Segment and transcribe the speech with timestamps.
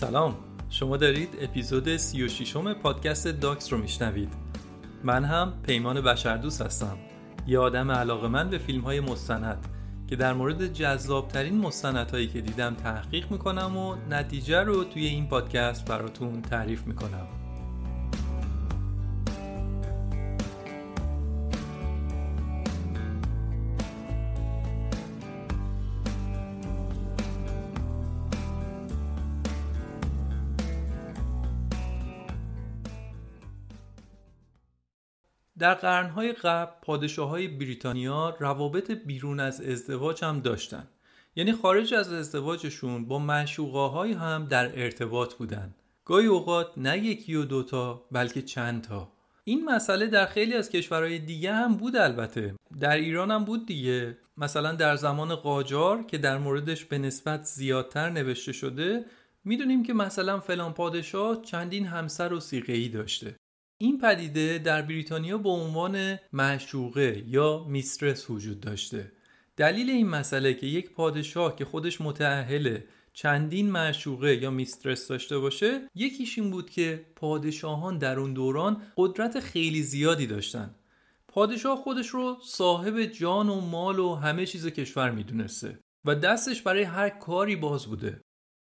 [0.00, 0.36] سلام.
[0.70, 4.32] شما دارید اپیزود 36 م پادکست داکس رو میشنوید.
[5.04, 6.98] من هم پیمان بشردوست هستم.
[7.46, 9.66] یه آدم علاقه من به فیلم های مستند
[10.08, 15.84] که در مورد جذابترین مستندهایی که دیدم تحقیق می‌کنم و نتیجه رو توی این پادکست
[15.84, 17.26] براتون تعریف می‌کنم.
[35.60, 40.86] در قرنهای قبل پادشاه های بریتانیا روابط بیرون از ازدواج هم داشتن.
[41.36, 45.74] یعنی خارج از ازدواجشون با معشوقاهای هم در ارتباط بودن.
[46.04, 49.12] گاهی اوقات نه یکی و دوتا بلکه چند تا.
[49.44, 52.54] این مسئله در خیلی از کشورهای دیگه هم بود البته.
[52.80, 54.18] در ایران هم بود دیگه.
[54.36, 59.04] مثلا در زمان قاجار که در موردش به نسبت زیادتر نوشته شده
[59.44, 63.36] می‌دونیم که مثلا فلان پادشاه چندین همسر و سیغهی داشته.
[63.82, 69.12] این پدیده در بریتانیا به عنوان معشوقه یا میسترس وجود داشته.
[69.56, 75.88] دلیل این مسئله که یک پادشاه که خودش متعهله چندین معشوقه یا میسترس داشته باشه
[75.94, 80.74] یکیش این بود که پادشاهان در اون دوران قدرت خیلی زیادی داشتن.
[81.28, 86.82] پادشاه خودش رو صاحب جان و مال و همه چیز کشور می‌دونسته و دستش برای
[86.82, 88.20] هر کاری باز بوده.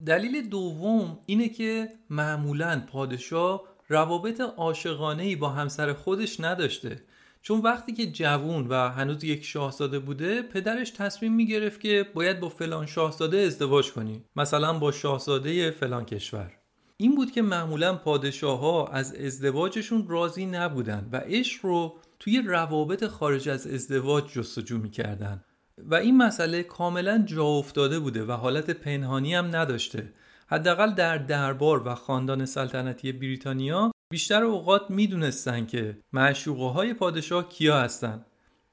[0.06, 7.02] دلیل دوم اینه که معمولا پادشاه روابط عاشقانه با همسر خودش نداشته.
[7.42, 12.48] چون وقتی که جوون و هنوز یک شاهزاده بوده پدرش تصمیم می‌گرفت که باید با
[12.48, 14.22] فلان شاهزاده ازدواج کنی.
[14.36, 16.52] مثلا با شاهزاده فلان کشور.
[16.96, 23.04] این بود که معمولا پادشاه ها از ازدواجشون راضی نبودن و عشق رو توی روابط
[23.06, 25.44] خارج از ازدواج جستجو می‌کردن.
[25.78, 30.12] و این مسئله کاملا جا افتاده بوده و حالت پنهانی هم نداشته.
[30.46, 37.80] حداقل در دربار و خاندان سلطنتی بریتانیا بیشتر اوقات می‌دونستن که معشوقه های پادشاه کیا
[37.80, 38.24] هستن.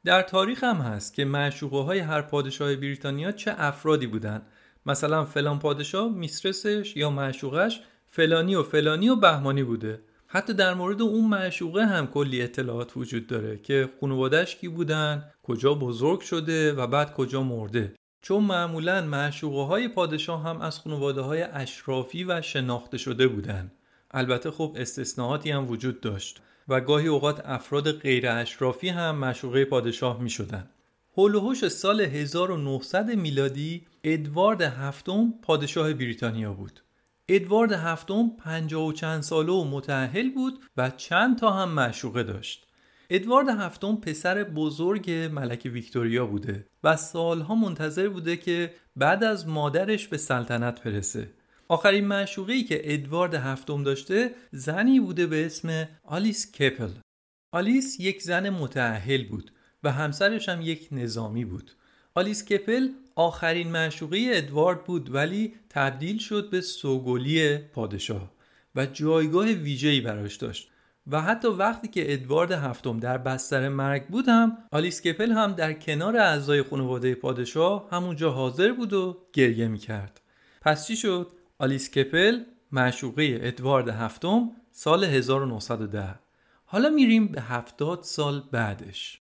[0.06, 4.42] در تاریخ هم هست که معشوقه های هر پادشاه بریتانیا چه افرادی بودن.
[4.86, 10.02] مثلا فلان پادشاه میسترسش یا معشوقش فلانی و فلانی و بهمانی بوده.
[10.28, 15.74] حتی در مورد اون معشوقه هم کلی اطلاعات وجود داره که خانوادش کی بودن کجا
[15.74, 17.96] بزرگ شده و بعد کجا مرده.
[18.22, 23.72] چون معمولا معشوقه های پادشاه هم از خانواده های اشرافی و شناخته شده بودند.
[24.12, 30.22] البته خب استثناءاتی هم وجود داشت و گاهی اوقات افراد غیر اشرافی هم معشوقه پادشاه
[30.22, 30.69] می شدن.
[31.69, 36.80] سال 1900 میلادی ادوارد هفتم پادشاه بریتانیا بود.
[37.30, 42.68] ادوارد هفتم پنجاه و چند ساله و متعهل بود و چند تا هم معشوقه داشت.
[43.13, 50.08] ادوارد هفتم پسر بزرگ ملکه ویکتوریا بوده و سالها منتظر بوده که بعد از مادرش
[50.08, 51.30] به سلطنت برسه.
[51.68, 56.90] آخرین معشوقه که ادوارد هفتم داشته زنی بوده به اسم آلیس کپل.
[57.52, 59.52] آلیس یک زن متعهل بود
[59.84, 61.72] و همسرش هم یک نظامی بود.
[62.16, 68.31] آلیس کپل آخرین معشوقه ادوارد بود ولی تبدیل شد به سوگلی پادشاه
[68.75, 70.70] و جایگاه ویژه‌ای براش داشت.
[71.07, 75.74] و حتی وقتی که ادوارد هفتم در بستر مرگ بود هم آلیس کپل هم در
[75.74, 80.21] کنار اعضای خانواده پادشاه همونجا حاضر بود و گریه می‌کرد.
[80.62, 86.19] پس چی شد؟ آلیس کپل معشوقه ادوارد هفتم سال 1910
[86.65, 89.21] حالا میریم به 70 سال بعدش.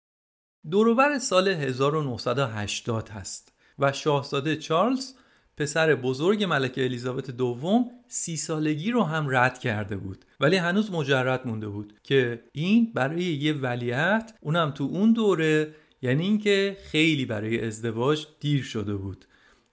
[0.71, 5.13] دوروبر سال 1980 هست و شاهزاده چارلز
[5.57, 10.24] پسر بزرگ ملکه الیزابت دوم سی سالگی رو هم رد کرده بود.
[10.39, 16.23] ولی هنوز مجرد مونده بود که این برای یه ولیعت اونم تو اون دوره یعنی
[16.23, 19.25] اینکه خیلی برای ازدواج دیر شده بود.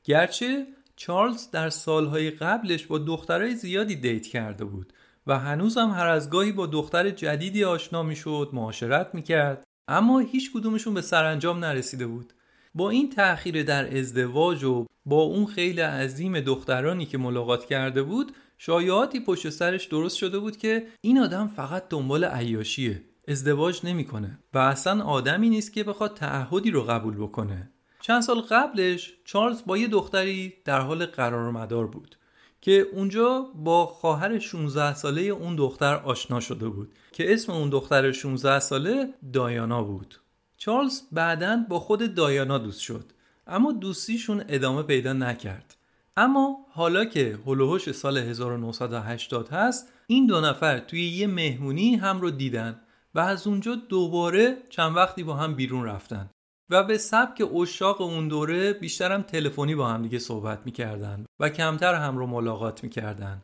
[0.04, 0.66] گرچه
[0.96, 4.92] چارلز در سالهای قبلش با دخترای زیادی دیت کرده بود
[5.26, 10.52] و هنوز هم هر از گاهی با دختر جدیدی آشنا می‌شد معاشرت می‌کرد اما هیچ
[10.52, 12.32] کدومشون به سرانجام نرسیده بود.
[12.74, 18.32] با این تأخیر در ازدواج و با اون خیلی عظیم دخترانی که ملاقات کرده بود
[18.64, 24.58] شایعاتی پشت سرش درست شده بود که این آدم فقط دنبال عیاشیه ازدواج نمی‌کنه و
[24.58, 27.70] اصلا آدمی نیست که بخواد تعهدی رو قبول بکنه.
[28.00, 32.16] چند سال قبلش چارلز با یه دختری در حال قرار مدار بود
[32.60, 38.12] که اونجا با خواهر 16 ساله اون دختر آشنا شده بود که اسم اون دختر
[38.12, 40.20] 16 ساله دایانا بود.
[40.56, 43.04] چارلز بعدا با خود دایانا دوست شد
[43.46, 45.76] اما دوستیشون ادامه پیدا نکرد.
[46.16, 52.30] اما حالا که هلوهوش سال 1980 هست این دو نفر توی یه مهمونی هم رو
[52.30, 52.80] دیدن
[53.14, 56.30] و از اونجا دوباره چند وقتی با هم بیرون رفتن
[56.70, 61.94] و به سبک اشاق اون دوره بیشترم تلفنی با هم دیگه صحبت می‌کردن و کمتر
[61.94, 63.42] هم رو ملاقات می‌کردن.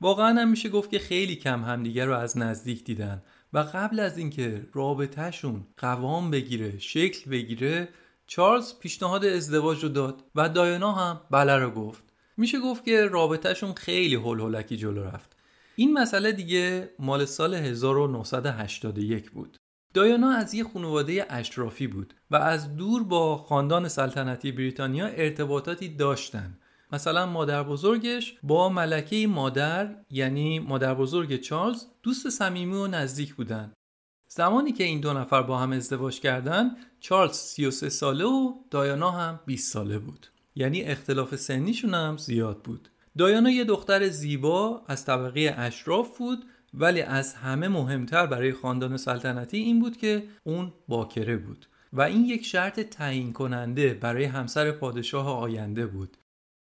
[0.00, 4.18] واقعا هم میشه گفت که خیلی کم همدیگه رو از نزدیک دیدن و قبل از
[4.18, 7.88] اینکه رابطهشون قوام بگیره شکل بگیره
[8.26, 12.09] چارلز پیشنهاد ازدواج رو داد و دایانا هم بله رو گفت.
[12.36, 15.36] میشه گفت که رابطهشون خیلی هول هولکی جلو رفت.
[15.76, 19.56] این مسئله دیگه مال سال 1981 بود.
[19.94, 26.58] دایانا از یه خانواده اشرافی بود و از دور با خاندان سلطنتی بریتانیا ارتباطاتی داشتن.
[26.92, 33.72] مثلا مادر بزرگش با ملکه مادر یعنی مادر بزرگ چارلز دوست صمیمی و نزدیک بودن.
[34.28, 39.40] زمانی که این دو نفر با هم ازدواج کردن چارلز 33 ساله و دایانا هم
[39.46, 40.26] 20 ساله بود.
[40.54, 42.88] یعنی اختلاف سنیشون هم زیاد بود.
[43.18, 46.44] دایانا یه دختر زیبا از طبقه اشراف بود
[46.74, 51.66] ولی از همه مهمتر برای خاندان سلطنتی این بود که اون باکره بود.
[51.92, 56.16] و این یک شرط تعیین کننده برای همسر پادشاه آینده بود.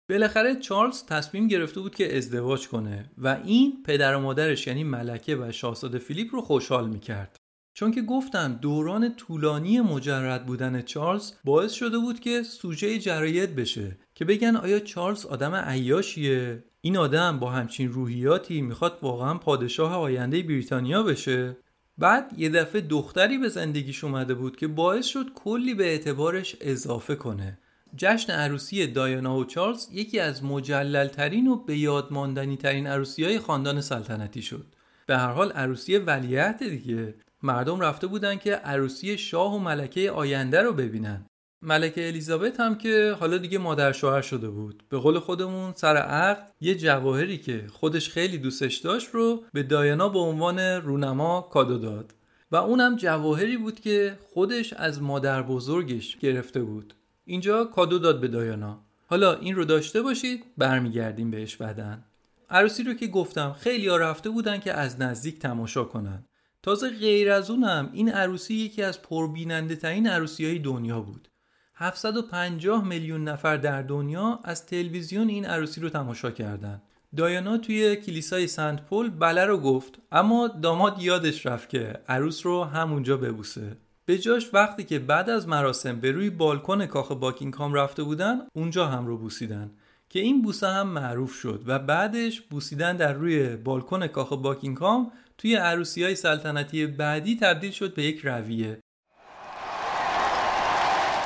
[0.08, 5.36] بالاخره چارلز تصمیم گرفته بود که ازدواج کنه و این پدر و مادرش یعنی ملکه
[5.36, 7.36] و شاهزاده فیلیپ رو خوشحال می‌کرد.
[7.74, 13.96] چون که گفتن دوران طولانی مجرد بودن چارلز باعث شده بود که سوژه جرایت بشه
[14.14, 20.42] که بگن آیا چارلز آدم عیاشیه؟ این آدم با همچین روحیاتی می‌خواد واقعا پادشاه آینده
[20.42, 21.56] بریتانیا بشه؟
[21.98, 27.14] بعد یه دفعه دختری به زندگیش اومده بود که باعث شد کلی به اعتبارش اضافه
[27.14, 27.58] کنه.
[27.96, 33.38] جشن عروسی دایانا و چارلز یکی از مجللترین و به یاد ماندنی ترین عروسی های
[33.38, 34.66] خاندان سلطنتی شد.
[35.06, 37.14] به هر حال عروسی ولیعت دیگه.
[37.44, 41.26] مردم رفته بودن که عروسی شاه و ملکه آینده رو ببینن.
[41.62, 44.82] ملکه الیزابت هم که حالا دیگه مادر شوهر شده بود.
[44.88, 50.08] به قول خودمون سر عقد یه جواهری که خودش خیلی دوستش داشت رو به دایانا
[50.08, 52.14] به عنوان رونما کادو داد.
[52.50, 56.94] و اونم جواهری بود که خودش از مادر بزرگش گرفته بود.
[57.24, 58.80] اینجا کادو داد به دایانا.
[59.06, 62.04] حالا این رو داشته باشید برمیگردیم بهش بعدن
[62.50, 66.24] عروسی رو که گفتم خیلی رفته بودن که از نزدیک تماشا کنن.
[66.64, 71.28] تازه غیر از اونم این عروسی یکی از پربیننده ترین عروسی های دنیا بود
[71.74, 76.82] 750 میلیون نفر در دنیا از تلویزیون این عروسی رو تماشا کردند.
[77.16, 82.64] دایانا توی کلیسای سنت پل بله رو گفت اما داماد یادش رفت که عروس رو
[82.64, 83.76] همونجا ببوسه.
[84.06, 88.86] به جاش وقتی که بعد از مراسم به روی بالکن کاخ باکینگهام رفته بودن اونجا
[88.86, 89.70] هم رو بوسیدن.
[90.10, 95.54] که این بوسه هم معروف شد و بعدش بوسیدن در روی بالکن کاخ باکینگهام توی
[95.54, 98.80] عروسی های سلطنتی بعدی تبدیل شد به یک رویه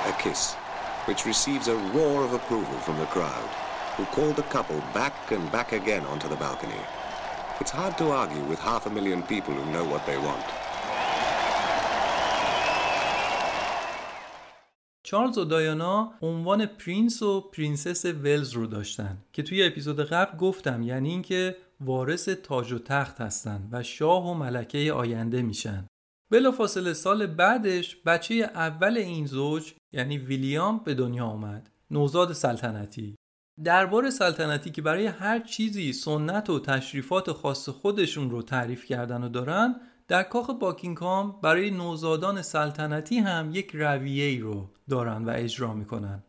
[0.08, 0.54] A kiss,
[1.06, 3.50] which receives a roar of approval from the crowd,
[3.96, 6.82] who call the couple back and back again onto the balcony.
[7.60, 10.46] It's hard to argue with half a million people who know what they want.
[15.08, 20.82] چارلز و دایانا عنوان prince و princess ولز رو داشتن که توی اپیزود قبل گفتم
[20.82, 25.86] یعنی اینکه وارث تاج و تخت هستن و شاه و ملکه آینده میشن.
[26.30, 33.16] بلافاصله سال بعدش بچه اول این زوج یعنی ویلیام به دنیا آمد نوزاد سلطنتی.
[33.64, 39.28] دربار سلطنتی که برای هر چیزی سنت و تشریفات خاص خودشون رو تعریف کردن و
[39.28, 45.74] دارن در کاخ باکینگهام برای نوزادان سلطنتی هم یک رویه ای رو دارن و اجرا
[45.74, 46.22] می‌کنن.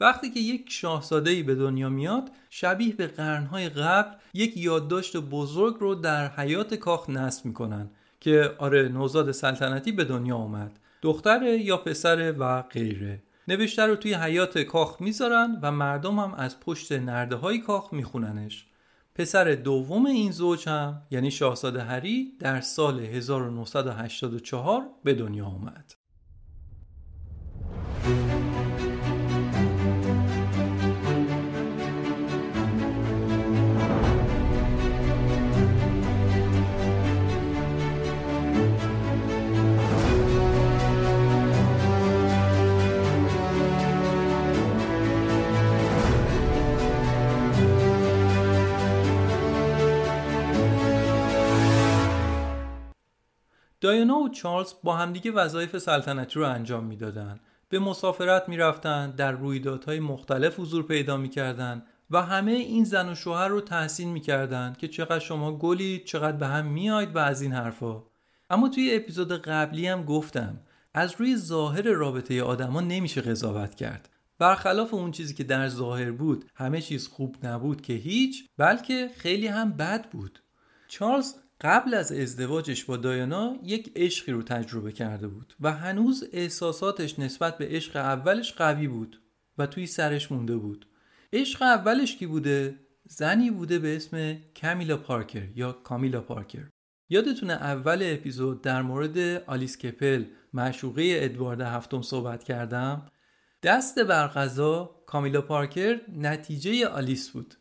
[0.00, 5.94] وقتی که یک شاهزاده به دنیا میاد شبیه به قرنهای قبل یک یادداشت بزرگ رو
[5.94, 12.34] در حیات کاخ نصب می‌کنن که آره نوزاد سلطنتی به دنیا اومد دختر یا پسر
[12.38, 13.22] و غیره.
[13.48, 18.66] نوشته رو توی حیات کاخ می‌ذارن و مردم هم از پشت نرده های کاخ میخوننش.
[19.14, 25.94] پسر دوم این زوج هم یعنی شاهزاده هری در سال 1984 به دنیا آمد.
[53.82, 57.40] دایانا و چارلز با همدیگه وظایف سلطنتی رو انجام می‌دادند.
[57.68, 63.48] به مسافرت می‌رفتن در رویدادهای مختلف حضور پیدا می‌کردن و همه این زن و شوهر
[63.48, 68.02] رو تحسین می‌کردن که چقدر شما گلی چقدر به هم میاید و از این حرفا.
[68.50, 70.60] اما توی اپیزود قبلی هم گفتم
[70.94, 74.08] از روی ظاهر رابطه آدما نمیشه قضاوت کرد.
[74.38, 79.46] برخلاف اون چیزی که در ظاهر بود همه چیز خوب نبود که هیچ بلکه خیلی
[79.46, 80.42] هم بد بود.
[80.88, 87.18] چارلز قبل از ازدواجش با دایانا یک عشقی رو تجربه کرده بود و هنوز احساساتش
[87.18, 89.22] نسبت به عشق اولش قوی بود
[89.58, 90.86] و توی سرش مونده بود.
[91.32, 92.78] عشق اولش کی بوده؟
[93.08, 96.64] زنی بوده به اسم کامیلا پارکر یا کامیلا پارکر.
[97.08, 103.06] یادتونه اول اپیزود در مورد آلیس کپل معشوقه ادوارد هفتم صحبت کردم؟
[103.62, 107.54] دست برقضا کامیلا پارکر نتیجه آلیس بود.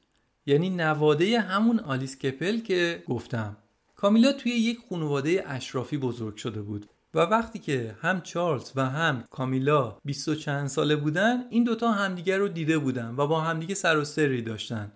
[0.46, 3.58] یعنی نواده همون آلیس کپل که گفتم.
[4.02, 9.24] کامیلا توی یک خانواده اشرافی بزرگ شده بود و وقتی که هم چارلز و هم
[9.30, 13.76] کامیلا بیست و چند ساله بودن این دوتا همدیگر رو دیده بودن و با همدیگه
[13.76, 14.92] سر و سری داشتن.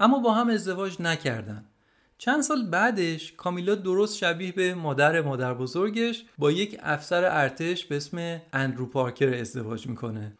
[0.00, 1.64] اما با هم ازدواج نکردن.
[2.18, 7.96] چند سال بعدش کامیلا درست شبیه به مادر مادر بزرگش با یک افسر ارتش به
[7.96, 10.32] اسم اندرو پارکر ازدواج می‌کنه.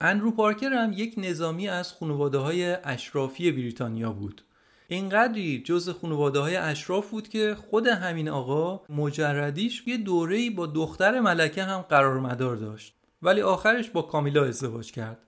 [0.00, 4.42] اندرو پارکر هم یک نظامی از خانواده های اشرافی بریتانیا بود.
[4.90, 11.20] اینقدری جز خانواده های اشراف بود که خود همین آقا مجردیش یه دوره‌ای با دختر
[11.20, 12.94] ملکه هم قرار مدار داشت.
[13.22, 15.18] ولی آخرش با کامیلا ازدواج کرد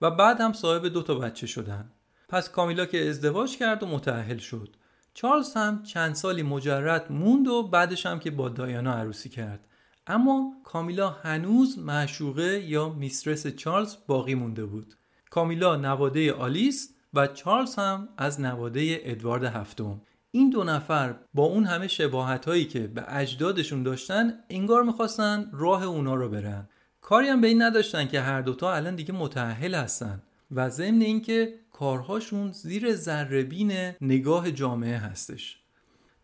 [0.00, 1.92] و بعد هم صاحب دو تا بچه شدن.
[2.28, 4.76] پس کامیلا که ازدواج کرد و متأهل شد.
[5.14, 9.66] چارلز هم چند سالی مجرد موند و بعدش هم که با دایانا عروسی کرد.
[10.06, 14.94] اما کامیلا هنوز معشوقه یا میسترس چارلز باقی مونده بود.
[15.30, 20.00] کامیلا نواده آلیس و چارلز هم از نواده ادوارد هفتم.
[20.30, 25.84] این دو نفر با اون همه شباهت هایی که به اجدادشون داشتن انگار می‌خواستن راه
[25.84, 26.68] اونا رو برن.
[27.00, 31.54] کاری هم به این نداشتن که هر دوتا الان دیگه متعهل هستن و ضمن اینکه
[31.72, 35.64] کارهاشون زیر ذربین نگاه جامعه هستش.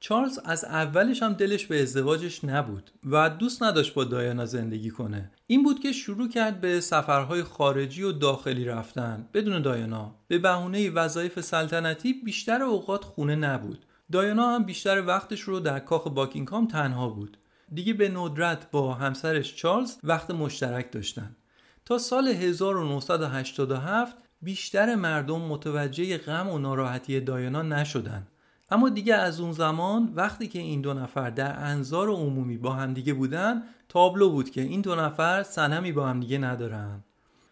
[0.05, 5.31] چارلز از اولش هم دلش به ازدواجش نبود و دوست نداشت با دایانا زندگی کنه.
[5.47, 9.29] این بود که شروع کرد به سفرهای خارجی و داخلی رفتن.
[9.35, 13.87] بدون دایانا به بهونه وظایف سلطنتی بیشتر اوقات خونه نبود.
[14.13, 17.39] دایانا هم بیشتر وقتش رو در کاخ باکینگهام تنها بود.
[17.75, 21.37] دیگه به ندرت با همسرش چارلز وقت مشترک داشتن.
[21.85, 28.27] تا سال 1987 بیشتر مردم متوجه غم و ناراحتی دایانا نشدن.
[28.75, 33.15] اما دیگه از اون زمان وقتی که این دو نفر در انظار عمومی با همدیگه
[33.15, 37.05] بودن تابلو بود که این دو نفر سنمی با همدیگه ندارن.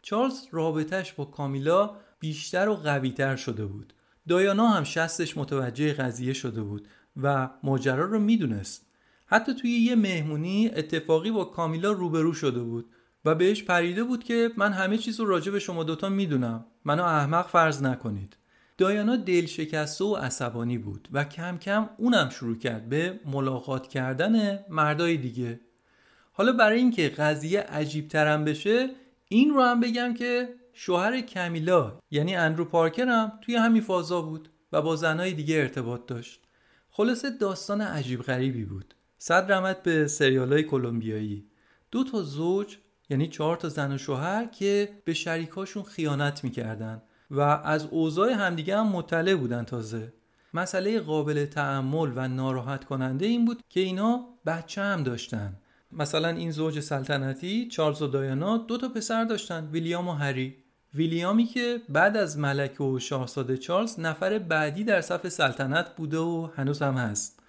[0.03, 3.93] چارلز رابطهش با کامیلا بیشتر و قویتر شده بود.
[4.29, 6.89] دایانا هم شستش متوجه قضیه شده بود
[7.23, 8.87] و ماجرا رو می‌دونست.
[9.27, 12.91] حتی توی یه مهمونی اتفاقی با کامیلا روبرو شده بود
[13.25, 16.65] و بهش پریده بود که من همه چیز رو راجع به شما دوتا می‌دونم.
[16.85, 18.37] منو احمق فرض نکنید.
[18.79, 24.65] دایانا دل شکسته و عصبانی بود و کم کم اونم شروع کرد به ملاقات کردن
[24.69, 25.61] مردای دیگه.
[26.33, 28.91] حالا برای اینکه قضیه عجیب ترم بشه
[29.29, 34.49] این رو هم بگم که شوهر کمیلا یعنی اندرو پارکر هم توی همین فازا بود
[34.73, 36.41] و با زنهای دیگه ارتباط داشت.
[36.91, 38.95] خلاصه داستان عجیب غریبی بود.
[39.19, 41.47] صد رحمت به سریال های کلمبیایی.
[41.91, 42.77] دو تا زوج
[43.11, 47.03] یعنی چهار تا زن و شوهر که به شریکاشون خیانت می‌کردن.
[47.33, 50.13] و از اوضاع همدیگه هم مطلع بودن تازه.
[50.55, 55.57] مسئله قابل تعمل و ناراحت کننده این بود که اینا بچه هم داشتن.
[55.93, 60.57] مثلا این زوج سلطنتی چارلز و دایانا دو تا پسر داشتن ویلیام و هری.
[60.95, 66.49] ویلیامی که بعد از ملکه و شاهزاده چارلز نفر بعدی در صف سلطنت بوده و
[66.57, 67.42] هنوز هم هست.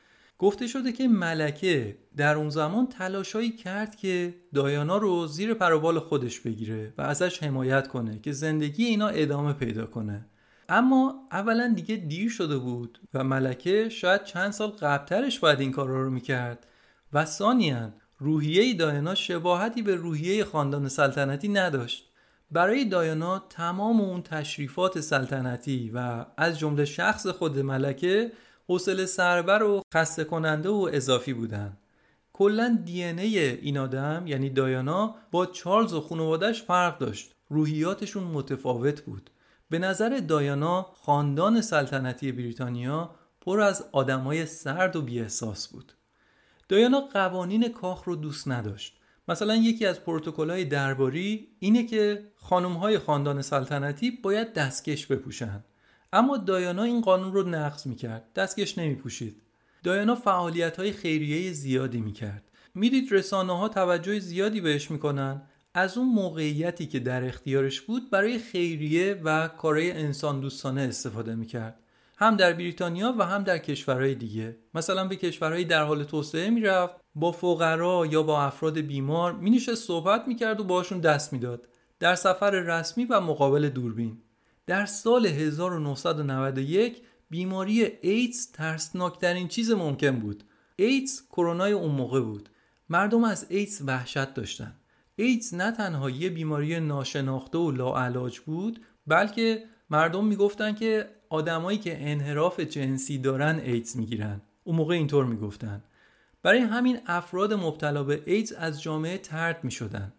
[0.44, 6.40] گفته شده که ملکه در اون زمان تلاشایی کرد که دایانا رو زیر پروبال خودش
[6.40, 10.26] بگیره و ازش حمایت کنه که زندگی اینا ادامه پیدا کنه.
[10.70, 16.04] اما اولا دیگه دیر شده بود و ملکه شاید چند سال قبلترش باید این کارا
[16.04, 16.68] رو می‌کرد.
[17.14, 22.10] و ثانیا روحیه دایانا شباهتی به روحیه خاندان سلطنتی نداشت.
[22.52, 28.32] برای دایانا تمام اون تشریفات سلطنتی و از جمله شخص خود ملکه
[28.67, 31.77] حوصله سربر و خسته کننده و اضافی بودن.
[32.34, 37.32] کلا دی ای این آدم یعنی دایانا با چارلز و خانوادش فرق داشت.
[37.50, 39.29] روحیاتشون متفاوت بود.
[39.70, 45.93] به نظر دایانا خاندان سلطنتی بریتانیا پر از آدمای سرد و بیاحساس بود.
[46.70, 49.00] دایانا قوانین کاخ رو دوست نداشت.
[49.27, 50.00] مثلا یکی از
[50.38, 52.32] های درباری اینه که
[52.79, 55.63] های خاندان سلطنتی باید دستکش بپوشن.
[56.13, 58.34] اما دایانا این قانون رو نقض می‌کرد.
[58.36, 59.41] دستکش نمیپوشید.
[59.84, 62.43] دایانا فعالیت های خیریه زیادی می‌کرد.
[62.75, 65.41] می‌دید رسانه ها توجه زیادی بهش می‌کنن.
[65.74, 71.79] از اون موقعیتی که در اختیارش بود برای خیریه و کارهای انسان دوستانه استفاده می‌کرد.
[72.17, 74.58] هم در بریتانیا و هم در کشورهای دیگه.
[74.74, 80.27] مثلا به کشورهای در حال توسعه می‌رفت با فقرا یا با افراد بیمار مینشه صحبت
[80.27, 81.67] می‌کرد و باشون دست می‌داد.
[82.00, 84.17] در سفر رسمی و مقابل دوربین.
[84.65, 90.43] در سال 1991 بیماری ایدز ترسناکترین چیز ممکن بود.
[90.75, 92.50] ایدز کرونای اون موقع بود.
[92.89, 94.75] مردم از ایدز وحشت داشتن.
[95.15, 102.12] ایدز نه تنها یه بیماری ناشناخته و لاعلاج بود بلکه مردم می‌گفتن که آدمایی که
[102.12, 104.41] انحراف جنسی دارن ایدز می‌گیرن.
[104.63, 105.84] اون موقع اینطور می‌گفتن.
[106.43, 110.13] برای همین افراد مبتلا به ایدز از جامعه ترد می‌شدن.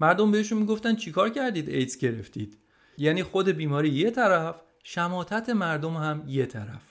[0.00, 2.58] مردم بهشون می‌گفتن چیکار کردید ایدز گرفتید؟
[2.98, 6.82] یعنی خود بیماری یه طرف شماتت مردم هم یه طرف.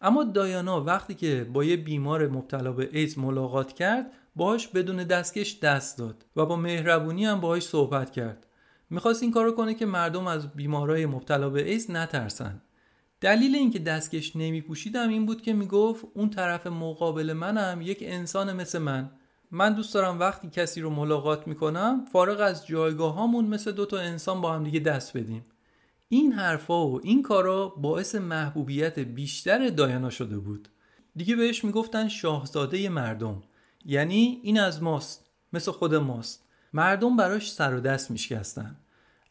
[0.00, 5.58] اما دایانا وقتی که با یه بیمار مبتلا به ایدز ملاقات کرد باهاش بدون دستکش
[5.58, 8.46] دست داد و با مهربونی هم باهاش صحبت کرد.
[8.90, 12.62] می‌خواست این کارو کنه که مردم از بیمارای مبتلا به ایدز نترسن.
[13.20, 18.78] دلیل اینکه دستکش نمیپوشیدم این بود که می‌گفت اون طرف مقابل منم یک انسان مثل
[18.78, 19.10] من.
[19.54, 24.40] من دوست دارم وقتی کسی رو ملاقات می‌کنم فارغ از جایگاه هامون مثل دوتا انسان
[24.40, 25.44] با هم دیگه دست بدیم.
[26.08, 30.68] این حرفا و این کارا باعث محبوبیت بیشتر دایانا شده بود.
[31.16, 33.42] دیگه بهش می‌گفتن شاهزاده مردم.
[33.84, 36.44] یعنی این از ماست مثل خود ماست.
[36.72, 38.76] مردم براش سر و دست میشکستن.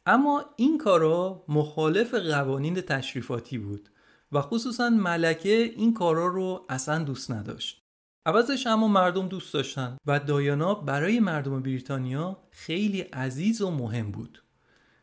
[0.05, 3.89] اما این کارا مخالف قوانین تشریفاتی بود
[4.31, 7.80] و خصوصا ملکه این کارا رو اصلا دوست نداشت.
[8.25, 14.43] عوضش اما مردم دوست داشتن و دایانا برای مردم بریتانیا خیلی عزیز و مهم بود.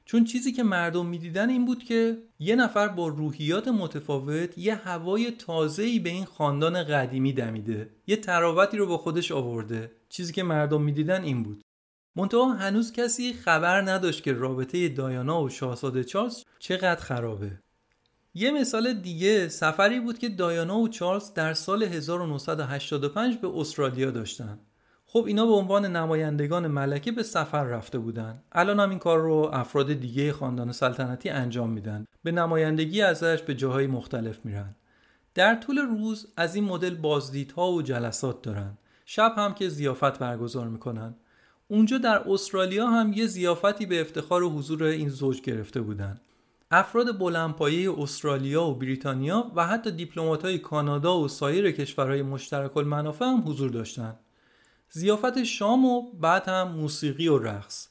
[0.04, 5.30] چون چیزی که مردم می‌دیدن این بود که یه نفر با روحیات متفاوت یه هوای
[5.30, 7.90] تازه‌ای به این خاندان قدیمی دمیده.
[8.06, 9.92] یه تراوتی رو با خودش آورده.
[10.08, 11.62] چیزی که مردم می‌دیدن این بود.
[12.16, 17.60] منتها هنوز کسی خبر نداشت که رابطه دایانا و شاهزاده چارلز چقدر خرابه.
[18.38, 24.58] یه مثال دیگه سفری بود که دایانا و چارلز در سال 1985 به استرالیا داشتن.
[25.06, 28.42] خب اینا به عنوان نمایندگان ملکه به سفر رفته بودن.
[28.52, 32.04] الان هم این کار رو افراد دیگه خاندان سلطنتی انجام میدن.
[32.24, 34.74] به نمایندگی ازش به جاهای مختلف میرن.
[35.34, 38.78] در طول روز از این مدل بازدیدها و جلسات دارن.
[39.04, 41.14] شب هم که زیافت برگزار می‌کنن.
[41.68, 46.20] اونجا در استرالیا هم یه زیافتی به افتخار حضور این زوج گرفته بودن.
[46.70, 53.42] افراد بلندپایه استرالیا و بریتانیا و حتی دیپلمات‌های کانادا و سایر کشورهای مشترک المنافع هم
[53.46, 54.18] حضور داشتند.
[54.90, 57.88] زیافت شام و بعد هم موسیقی و رقص.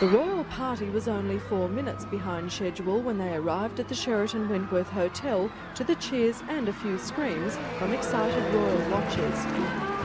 [0.00, 4.44] The royal party was only four minutes behind schedule when they arrived at the Sheraton
[4.50, 5.40] Wentworth Hotel
[5.76, 9.95] to the cheers and a few screams from excited royal watchers.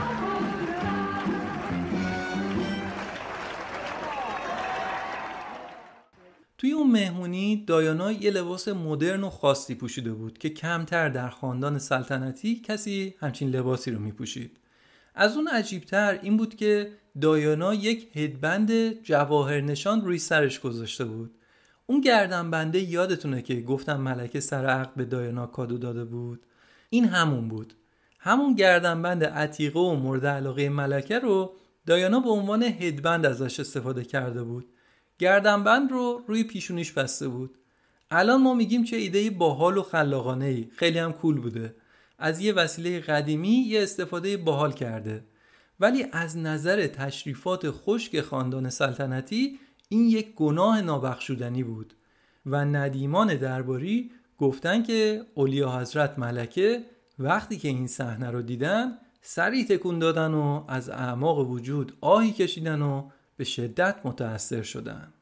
[6.62, 11.78] توی اون مهمونی دایانا یه لباس مدرن و خاصی پوشیده بود که کمتر در خاندان
[11.78, 14.56] سلطنتی کسی همچین لباسی رو میپوشید.
[15.14, 21.34] از اون عجیبتر این بود که دایانا یک هدبند جواهر نشان روی سرش گذاشته بود.
[21.86, 26.46] اون گردنبنده یادتونه که گفتم ملکه سر عقد به دایانا کادو داده بود.
[26.90, 27.74] این همون بود.
[28.18, 31.52] همون گردنبند عتیقه و مورد علاقه ملکه رو
[31.86, 34.71] دایانا به عنوان هدبند ازش استفاده کرده بود.
[35.22, 37.58] گردنبند رو روی پیشونیش بسته بود.
[38.10, 41.74] الان ما میگیم چه ایده باحال و خلاقانه ای خیلی هم کول بوده.
[42.18, 45.24] از یه وسیله قدیمی یه استفاده باحال کرده.
[45.80, 49.58] ولی از نظر تشریفات خشک خاندان سلطنتی
[49.88, 51.94] این یک گناه نابخشودنی بود.
[52.46, 56.84] و ندیمان درباری گفتن که اولیا حضرت ملکه
[57.18, 62.82] وقتی که این صحنه رو دیدن سری تکون دادن و از اعماق وجود آهی کشیدن
[62.82, 63.10] و
[63.42, 65.12] به شدت متأثر شدن.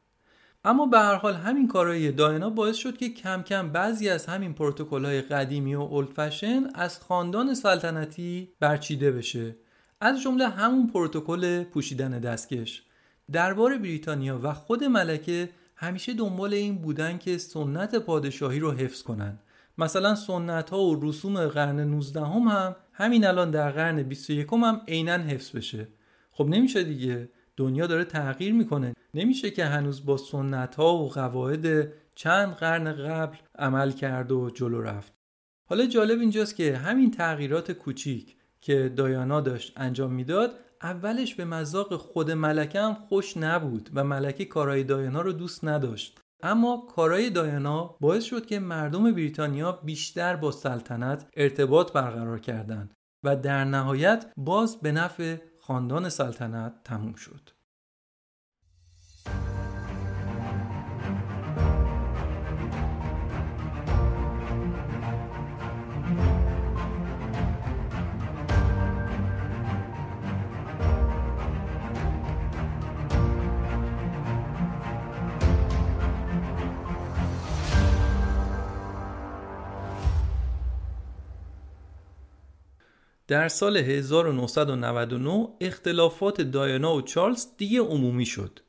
[0.65, 4.55] اما به هر حال همین کارهای داینا باعث شد که کم کم بعضی از همین
[4.91, 9.55] های قدیمی و اولد از خاندان سلطنتی برچیده بشه.
[10.01, 12.83] از جمله همون پروتکل پوشیدن دستکش.
[13.31, 19.39] دربار بریتانیا و خود ملکه همیشه دنبال این بودن که سنت پادشاهی رو حفظ کنن.
[19.77, 24.63] مثلا سنت ها و رسوم قرن 19 هم, هم همین الان در قرن 21 هم,
[24.63, 25.87] هم عینا حفظ بشه.
[26.31, 27.29] خب نمیشه دیگه.
[27.61, 28.93] دنیا داره تغییر می‌کنه.
[29.13, 34.81] نمیشه که هنوز با سنت ها و قواعد چند قرن قبل عمل کرد و جلو
[34.81, 35.13] رفت.
[35.69, 41.95] حالا جالب اینجاست که همین تغییرات کوچیک که دایانا داشت انجام می‌داد اولش به مذاق
[41.95, 46.19] خود ملکه هم خوش نبود و ملکه کارای دایانا رو دوست نداشت.
[46.43, 52.93] اما کارای دایانا باعث شد که مردم بریتانیا بیشتر با سلطنت ارتباط برقرار کردند
[53.23, 55.37] و در نهایت باز به نفع
[55.71, 57.49] خاندان سلطنت تموم شد.
[83.31, 88.59] در سال 1999 اختلافات دایانا و چارلز دیگه عمومی شد.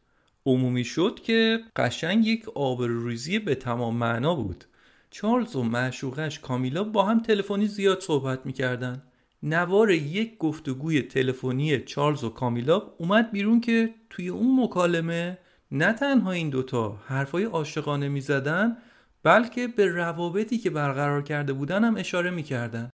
[0.46, 4.64] عمومی شد که قشنگ یک آبروریزی به تمام معنا بود.
[5.10, 9.02] چارلز و معشوقش کامیلا با هم تلفنی زیاد صحبت می‌کردن.
[9.42, 15.38] نوار یک گفتگوی تلفنی چارلز و کامیلا اومد بیرون که توی اون مکالمه
[15.70, 18.76] نه تنها این دوتا حرفای عاشقانه می‌زدن
[19.22, 22.91] بلکه به روابطی که برقرار کرده بودن هم اشاره می‌کردن.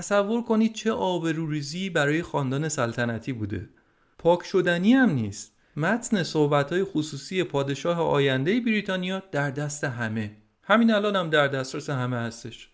[0.00, 3.68] تصور کنید چه آبروریزی برای خاندان سلطنتی بوده.
[4.18, 5.52] پاک شدنی هم نیست.
[5.76, 10.36] متن صحبت خصوصی پادشاه آینده بریتانیا در دست همه.
[10.62, 12.68] همین الان هم در دسترس همه هستش.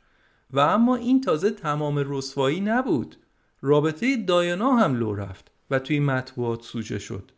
[0.51, 3.17] و اما این تازه تمام رسوایی نبود.
[3.63, 7.33] رابطه دایانا هم لو رفت و توی مطبوعات سوژه شد.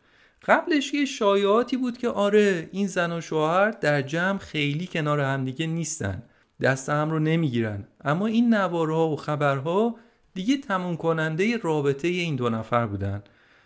[0.47, 5.67] قبلش یه شایعاتی بود که آره این زن و شوهر در جمع خیلی کنار همدیگه
[5.67, 6.23] نیستن.
[6.63, 7.85] دست هم رو نمی‌گیرن.
[8.05, 9.95] اما این نوارها و خبرها
[10.35, 13.23] دیگه تموم کننده رابطه این دو نفر بودن.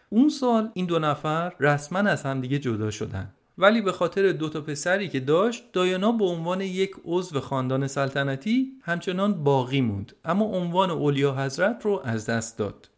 [0.08, 3.30] اون سال این دو نفر رسما از همدیگه جدا شدن.
[3.58, 8.72] ولی به خاطر دو تا پسری که داشت دایانا به عنوان یک عضو خاندان سلطنتی
[8.82, 10.12] همچنان باقی موند.
[10.24, 12.88] اما عنوان اولیا حضرت رو از دست داد.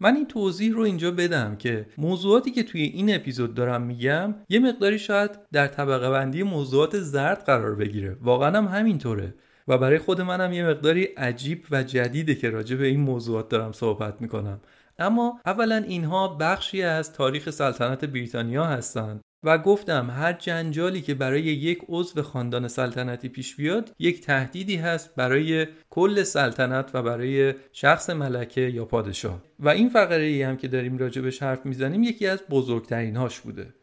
[0.00, 4.58] من این توضیح رو اینجا بدم که موضوعاتی که توی این اپیزود دارم میگم یه
[4.58, 8.16] مقداری شاید در طبقه بندی موضوعات زرد قرار بگیره.
[8.20, 9.34] واقعا هم همینطوره.
[9.68, 13.72] و برای خود منم یه مقداری عجیب و جدیده که راجع به این موضوعات دارم
[13.72, 14.60] صحبت می‌کنم.
[14.98, 21.42] اما اولا اینها بخشی از تاریخ سلطنت بریتانیا هستند و گفتم هر جنجالی که برای
[21.42, 28.10] یک عضو خاندان سلطنتی پیش بیاد یک تهدیدی هست برای کل سلطنت و برای شخص
[28.10, 29.42] ملکه یا پادشاه.
[29.58, 33.74] و این فقره ای هم که داریم راجبش حرف می‌زنیم یکی از بزرگترین هاش بوده.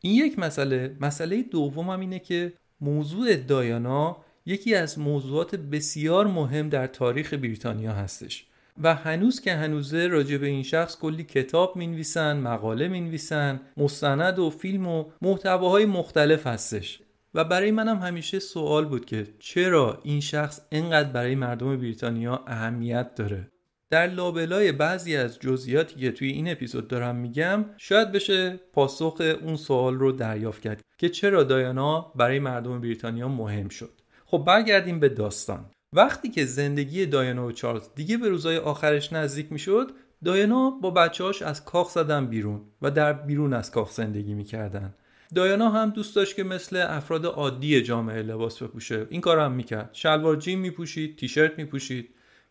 [0.00, 0.96] این یک مسئله.
[1.00, 7.92] مسئله دوم هم اینه که موضوع دایانا یکی از موضوعات بسیار مهم در تاریخ بریتانیا
[7.92, 8.46] هستش.
[8.82, 14.50] و هنوز که هنوزه راجع به این شخص کلی کتاب می‌نویسن مقاله می‌نویسن مستند و
[14.50, 17.00] فیلم و محتواهای مختلف هستش.
[17.34, 23.14] و برای منم همیشه سوال بود که چرا این شخص اینقدر برای مردم بریتانیا اهمیت
[23.14, 23.48] داره؟
[23.90, 29.56] در لابلای بعضی از جزئیاتی که توی این اپیزود دارم میگم شاید بشه پاسخ اون
[29.56, 33.90] سوال رو دریافت کرد که چرا دایانا برای مردم بریتانیا مهم شد.
[34.26, 35.70] خب برگردیم به داستان.
[35.94, 39.90] وقتی که زندگی دایانا و چارلز دیگه به روزای آخرش نزدیک می‌شد
[40.24, 44.94] دایانا با بچه‌هاش از کاخ زدن بیرون و در بیرون از کاخ زندگی می‌کردن.
[45.34, 49.06] دایانا هم دوست داشت که مثل افراد عادی جامعه لباس بپوشه.
[49.10, 49.90] این کار هم می‌کرد.
[49.92, 52.08] شلوار جین میپوشید تیشرت میپوشید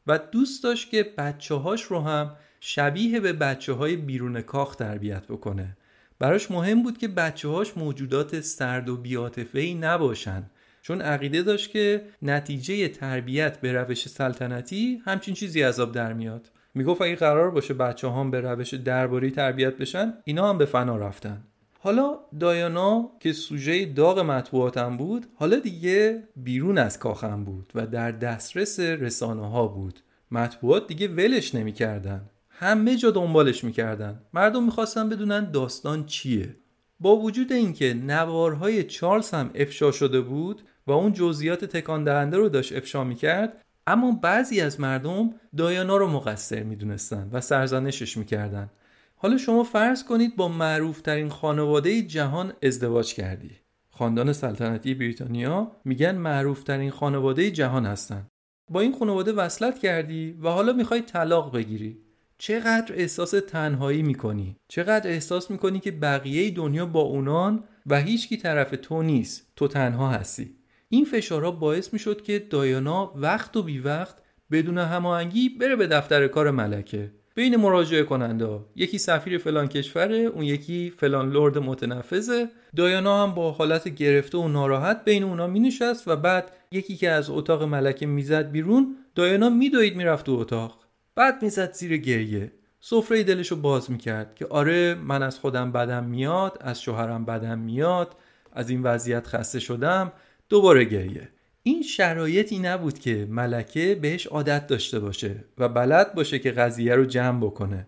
[0.08, 5.28] و دوست داشت که بچه هاش رو هم شبیه به بچه های بیرون کاخ تربیت
[5.28, 5.78] بکنه.
[6.20, 10.44] براش مهم بود که بچه هاش موجودات سرد و بیاتفهی نباشن.
[10.84, 16.52] چون عقیده داشت که نتیجه تربیت به روش سلطنتی همچین چیزی عذاب در میاد.
[16.76, 20.98] می‌گفت اگه قرار باشه بچه هم به روش درباری تربیت بشن اینا هم به فنا
[20.98, 21.44] رفتن.
[21.80, 28.12] حالا دایانا که سوژه داغ مطبوعاتم بود حالا دیگه بیرون از کاخم بود و در
[28.12, 30.00] دسترس رسانه ها بود.
[30.32, 32.30] مطبوعات دیگه ولش نمی‌کردن.
[32.50, 34.22] همه جا دنبالش می‌کردن.
[34.34, 36.56] مردم می‌خواستن بدونن داستان چیه.
[37.00, 42.50] با وجود اینکه نوارهای چارلز هم افشا شده بود و اون جزئیات تکان دهنده رو
[42.50, 48.70] داشت افشا می‌کرد اما بعضی از مردم دایانا رو مقصر می‌دونستن و سرزنشش می‌کردن.
[49.16, 53.52] حالا شما فرض کنید با معروف ترین خانواده جهان ازدواج کردی.
[53.92, 58.28] خاندان سلطنتی بریتانیا میگن معروف ترین خانواده جهان هستن.
[58.70, 61.98] با این خانواده وصلت کردی و حالا می‌خوای طلاق بگیری.
[62.38, 68.76] چقدر احساس تنهایی می‌کنی؟ چقدر احساس می‌کنی که بقیه دنیا با اونان و هیچکی طرف
[68.82, 69.52] تو نیست.
[69.56, 70.56] تو تنها هستی.
[70.94, 74.16] این فشارها باعث می‌شد که دایانا وقت و بی وقت
[74.52, 77.12] بدون هماهنگی بره به دفتر کار ملکه.
[77.36, 82.50] بین مراجعه کننده یکی سفیر فلان کشوره اون یکی فلان لرد متنفذه.
[82.76, 87.10] دایانا هم با حالت گرفته و ناراحت بین اونا می نشست و بعد یکی که
[87.10, 90.80] از اتاق ملکه می‌زد بیرون دایانا میدوید می‌رفت تو اتاق.
[91.16, 92.52] بعد می‌زد زیر گریه.
[92.80, 98.16] سفره دلشو باز می‌کرد که آره من از خودم بدم میاد از شوهرم بدم میاد
[98.56, 100.12] از این وضعیت خسته شدم.
[100.54, 101.30] دوباره گریه.
[101.64, 107.06] این شرایطی نبود که ملکه بهش عادت داشته باشه و بلد باشه که قضیه رو
[107.06, 107.88] جمع بکنه.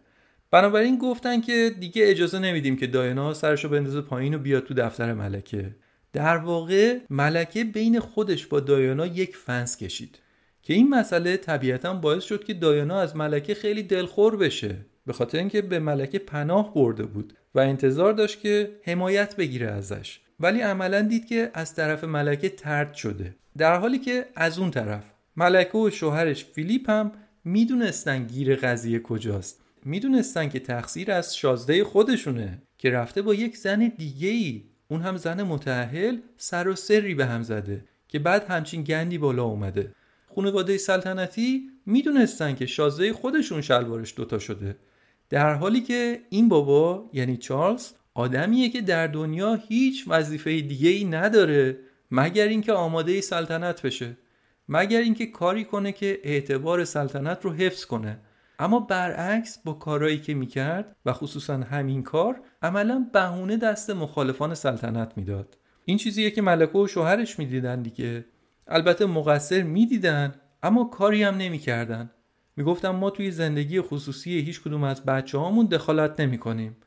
[0.51, 5.13] بنابراین گفتن که دیگه اجازه نمیدیم که داینا سرشو بندازه پایین و بیاد تو دفتر
[5.13, 5.75] ملکه.
[6.13, 10.19] در واقع ملکه بین خودش با دایانا یک فنس کشید
[10.63, 14.75] که این مسئله طبیعتا باعث شد که دایانا از ملکه خیلی دلخور بشه
[15.05, 20.19] به خاطر اینکه به ملکه پناه برده بود و انتظار داشت که حمایت بگیره ازش.
[20.39, 23.35] ولی عملا دید که از طرف ملکه ترد شده.
[23.57, 25.03] در حالی که از اون طرف
[25.37, 27.11] ملکه و شوهرش فیلیپ هم
[27.45, 29.61] می‌دونستن گیر قضیه کجاست.
[29.85, 35.17] می‌دونستن که تقصیر از شازده خودشونه که رفته با یک زن دیگه ای اون هم
[35.17, 39.91] زن متعهل سر و سری به هم زده که بعد همچین گندی بالا اومده.
[40.35, 44.75] خانواده سلطنتی می‌دونستن که شازده خودشون شلوارش دوتا شده.
[45.29, 51.05] در حالی که این بابا یعنی چارلز آدمیه که در دنیا هیچ وظیفه دیگه ای
[51.05, 51.77] نداره
[52.11, 54.17] مگر اینکه آماده سلطنت بشه
[54.69, 58.19] مگر اینکه کاری کنه که اعتبار سلطنت رو حفظ کنه.
[58.59, 65.13] اما برعکس با کارهایی که می‌کرد و خصوصا همین کار عملا بهونه دست مخالفان سلطنت
[65.15, 65.57] می‌داد.
[65.85, 68.25] این چیزیه که ملکه و شوهرش می‌دیدن دیگه.
[68.67, 72.11] البته مقصر می‌دیدن اما کاری هم نمی‌کردن.
[72.55, 76.77] می‌گفتن ما توی زندگی خصوصی هیچ کدوم از بچه هامون دخالت نمی کنیم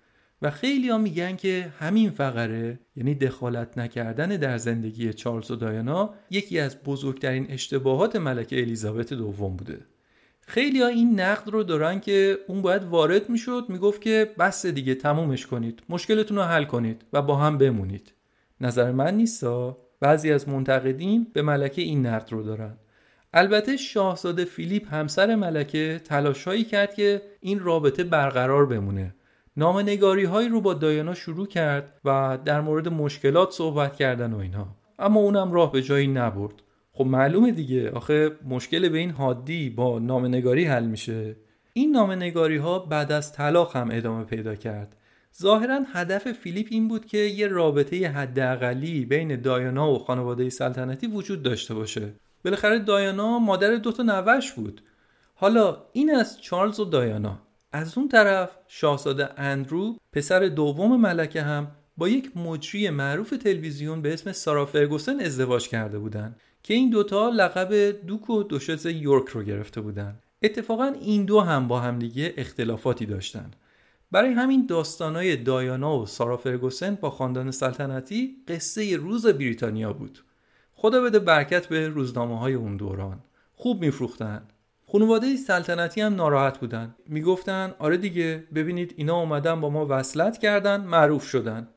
[0.42, 6.58] و خیلی میگن که همین فقره یعنی دخالت نکردن در زندگی چارلز و دایانا یکی
[6.58, 9.78] از بزرگترین اشتباهات ملکه الیزابت دوم بوده.
[10.40, 15.46] خیلی این نقد رو دارن که اون باید وارد می‌شد می‌گفت که بس دیگه تمومش
[15.46, 18.12] کنید مشکلتون رو حل کنید و با هم بمونید.
[18.60, 22.76] نظر من نیستا؟ بعضی از منتقدین به ملکه این نقد رو دارن.
[23.32, 29.14] البته شاهزاده فیلیپ همسر ملکه تلاشهایی کرد که این رابطه برقرار بمونه.
[29.58, 34.66] نامنگاری هایی رو با دایانا شروع کرد و در مورد مشکلات صحبت کردن و اینها
[34.98, 36.62] اما اونم راه به جایی نبرد.
[36.92, 37.90] خب معلومه دیگه.
[37.90, 41.36] آخه مشکل به این حادی با نامنگاری حل میشه.
[41.72, 44.96] این نامنگاری ها بعد از طلاق هم ادامه پیدا کرد.
[45.40, 51.42] ظاهرا هدف فیلیپ این بود که یه رابطه حداقلی بین دایانا و خانواده سلطنتی وجود
[51.42, 52.12] داشته باشه.
[52.44, 54.82] بالاخره دایانا مادر دوتا نوش بود.
[55.34, 57.47] حالا این از چارلز و دایانا.
[57.72, 64.12] از اون طرف شاهزاده اندرو پسر دوم ملکه هم با یک مجری معروف تلویزیون به
[64.12, 67.74] اسم سارا فرگوسن ازدواج کرده بودند که این دوتا لقب
[68.06, 70.22] دوک و دوشز یورک رو گرفته بودند.
[70.42, 73.56] اتفاقا این دو هم با همدیگه اختلافاتی داشتند.
[74.10, 80.24] برای همین داستانای دایانا و سارا فرگوسن با خاندان سلطنتی قصه روز بریتانیا بود.
[80.74, 83.20] خدا بده برکت به روزنامه های اون دوران.
[83.54, 84.52] خوب میفروختند.
[84.92, 86.94] خانواده سلطنتی هم ناراحت بودن.
[87.06, 91.68] می‌گفتن آره دیگه ببینید اینا اومدن با ما وصلت کردن معروف شدن.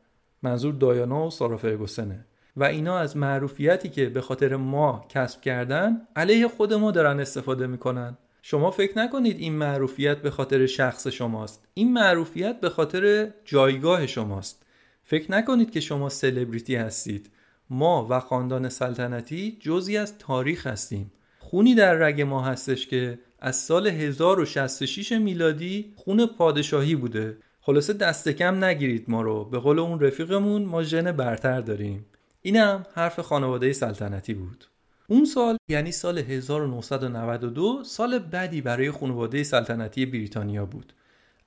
[0.43, 2.25] منظور دایانا و سارا فرگوسنه.
[2.57, 7.67] و اینا از معروفیتی که به خاطر ما کسب کردن علیه خود ما دارن استفاده
[7.67, 8.17] می‌کنن.
[8.41, 11.67] شما فکر نکنید این معروفیت به خاطر شخص شماست.
[11.73, 14.63] این معروفیت به خاطر جایگاه شماست.
[15.03, 17.31] فکر نکنید که شما سلبریتی هستید.
[17.69, 21.11] ما و خاندان سلطنتی جزی از تاریخ هستیم.
[21.51, 27.37] خونی در رگ ما هستش که از سال 1066 میلادی خون پادشاهی بوده.
[27.61, 29.45] خلاصه دست کم نگیرید ما رو.
[29.45, 32.05] به قول اون رفیقمون ما ژن برتر داریم.
[32.41, 34.65] اینم حرف خانواده سلطنتی بود.
[35.07, 40.93] اون سال یعنی سال 1992 سال بدی برای خانواده سلطنتی بریتانیا بود.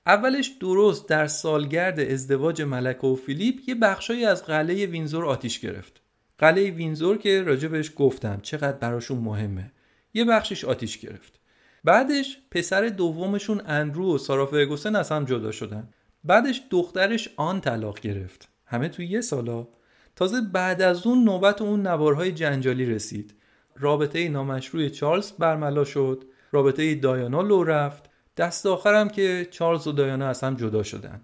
[0.05, 6.01] اولش درست در سالگرد ازدواج ملکه و فیلیپ یه بخشایی از قلعه وینزور آتیش گرفت.
[6.37, 9.71] قلعه وینزور که راجع بهش گفتم چقدر براشون مهمه.
[10.15, 11.39] یه بخشش آتیش گرفت.
[11.83, 15.89] بعدش پسر دومشون اندرو و سارا فرگوسن از هم جدا شدن.
[16.23, 18.49] بعدش دخترش آن طلاق گرفت.
[18.65, 19.67] همه توی یه سالا.
[20.15, 23.35] تازه بعد از اون نوبت اون نوارهای جنجالی رسید.
[23.75, 26.23] رابطه نامشروع چارلز برملا شد.
[26.51, 28.09] رابطه دایانا لو رفت.
[28.37, 31.21] دست آخرم که چارلز و دایانا از هم جدا شدن.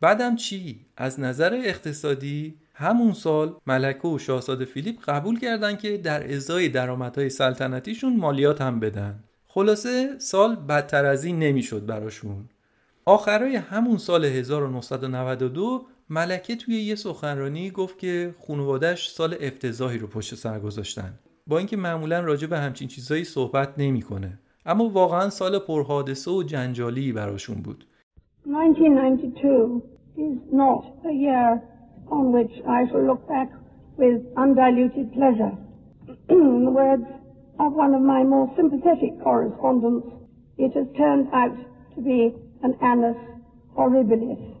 [0.00, 6.34] بعدم چی؟ از نظر اقتصادی همون سال ملکه و شاهزاده فیلیپ قبول کردن که در
[6.34, 9.14] ازای درآمدهای سلطنتیشون مالیات هم بدن.
[9.46, 12.44] خلاصه سال بدتر از این نمی‌شد براشون.
[13.04, 20.34] آخرای همون سال 1992 ملکه توی یه سخنرانی گفت که خانوادش سال افتضاحی رو پشت
[20.34, 21.18] سر گذاشتن.
[21.46, 24.38] با اینکه معمولا راجع به همچین چیزایی صحبت نمی‌کنه.
[24.66, 27.86] اما واقعا سال پرحادثه و جنجالی براشون بود.
[28.46, 29.82] 1992
[30.16, 31.75] is not a year
[32.10, 33.50] on which I shall look back
[33.96, 35.54] with undiluted pleasure.
[36.28, 37.08] In the words
[37.58, 40.06] of one of my more sympathetic correspondents,
[40.58, 41.56] it has turned out
[41.94, 43.16] to be an annus
[43.76, 44.56] horribilis.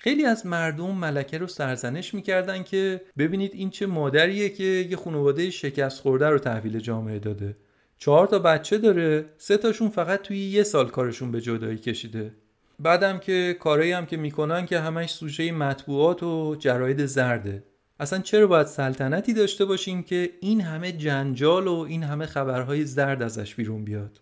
[0.00, 5.50] خیلی از مردم ملکه رو سرزنش می‌کردن که ببینید این چه مادریه که یه خانواده
[5.50, 7.56] شکست خورده رو تحویل جامعه داده
[7.96, 12.32] چهار تا بچه داره سه تاشون فقط توی یه سال کارشون به جدایی کشیده
[12.82, 17.64] بعدم که کارایی هم که می‌کنن که همش سوژه مطبوعات و جراید زرده.
[18.00, 23.22] اصلا چرا باید سلطنتی داشته باشیم که این همه جنجال و این همه خبرهای زرد
[23.22, 24.20] ازش بیرون بیاد؟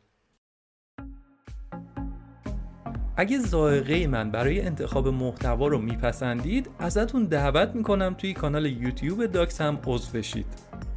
[3.16, 9.60] اگه زائقه من برای انتخاب محتوا رو میپسندید ازتون دعوت می‌کنم توی کانال یوتیوب داکس
[9.60, 10.46] هم عضو بشید.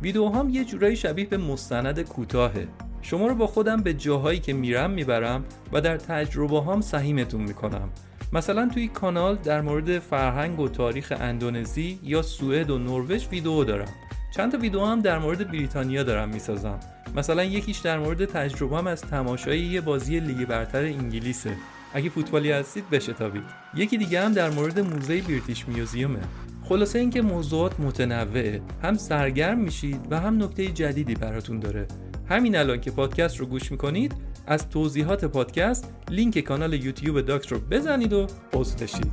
[0.02, 2.68] ویدیوهام یه جورایی شبیه به مستند کوتاهه.
[3.02, 7.90] شما رو با خودم به جاهایی که میرم می‌برم و در تجربه هم سهیمتون می‌کنم.
[8.34, 13.90] مثلا توی کانال در مورد فرهنگ و تاریخ اندونزی یا سوئد و نروژ ویدیو دارم.
[14.36, 16.80] چند تا ویدیو هم در مورد بریتانیا دارم می‌سازم.
[17.16, 21.58] مثلا یکیش در مورد تجربهم از تماشای یه بازی لیگ برتر انگلیسه.
[21.94, 23.44] اگه فوتبالی هستید بشتابید.
[23.76, 26.20] یکی دیگه هم در مورد موزه بریتیش میوزیومه.
[26.64, 28.62] خلاصه اینکه موضوعات متنوعه.
[28.84, 31.88] هم سرگرم میشید و هم نکته جدیدی براتون داره.
[32.30, 34.16] همین الان که پادکست رو گوش می‌کنید
[34.48, 39.12] از توضیحات پادکست لینک کانال یوتیوب داکس رو بزنید و عضو بشید.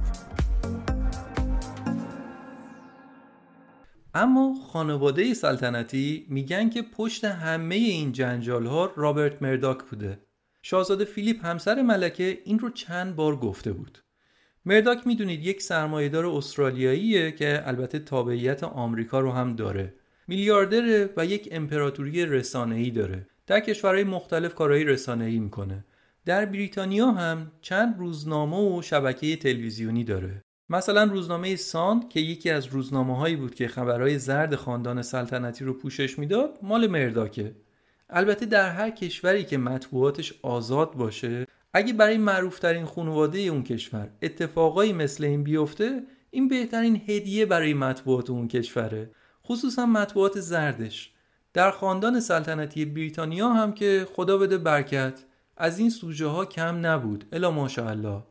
[4.14, 10.18] اما خانواده سلطنتی میگن که پشت همه این جنجال ها رابرت مرداک بوده.
[10.62, 13.98] شاهزاده فیلیپ همسر ملکه این رو چند بار گفته بود.
[14.64, 19.94] مرداک می‌دونید یک سرمایهدار استرالیاییه که البته تابعیت آمریکا رو هم داره.
[20.28, 23.26] میلیاردره و یک امپراتوری رسانه‌ای داره.
[23.46, 25.84] در کشورهای مختلف کارهای رسانه‌ای می‌کنه.
[26.24, 30.42] در بریتانیا هم چند روزنامه و شبکه تلویزیونی داره.
[30.70, 35.72] مثلا روزنامه ساند که یکی از روزنامه هایی بود که خبرهای زرد خاندان سلطنتی رو
[35.72, 37.52] پوشش می‌داد مال مرداکه.
[38.10, 44.92] البته در هر کشوری که مطبوعاتش آزاد باشه اگه برای معروفترین خانواده اون کشور اتفاقایی
[44.92, 49.10] مثل این بیفته این بهترین هدیه برای مطبوعات اون کشوره.
[49.48, 51.12] خصوصا مطبوعات زردش.
[51.52, 55.24] در خاندان سلطنتی بریتانیا هم که خدا بده برکت
[55.56, 57.24] از این سوژه ها کم نبود.
[57.32, 58.22] الا ماشاءالله.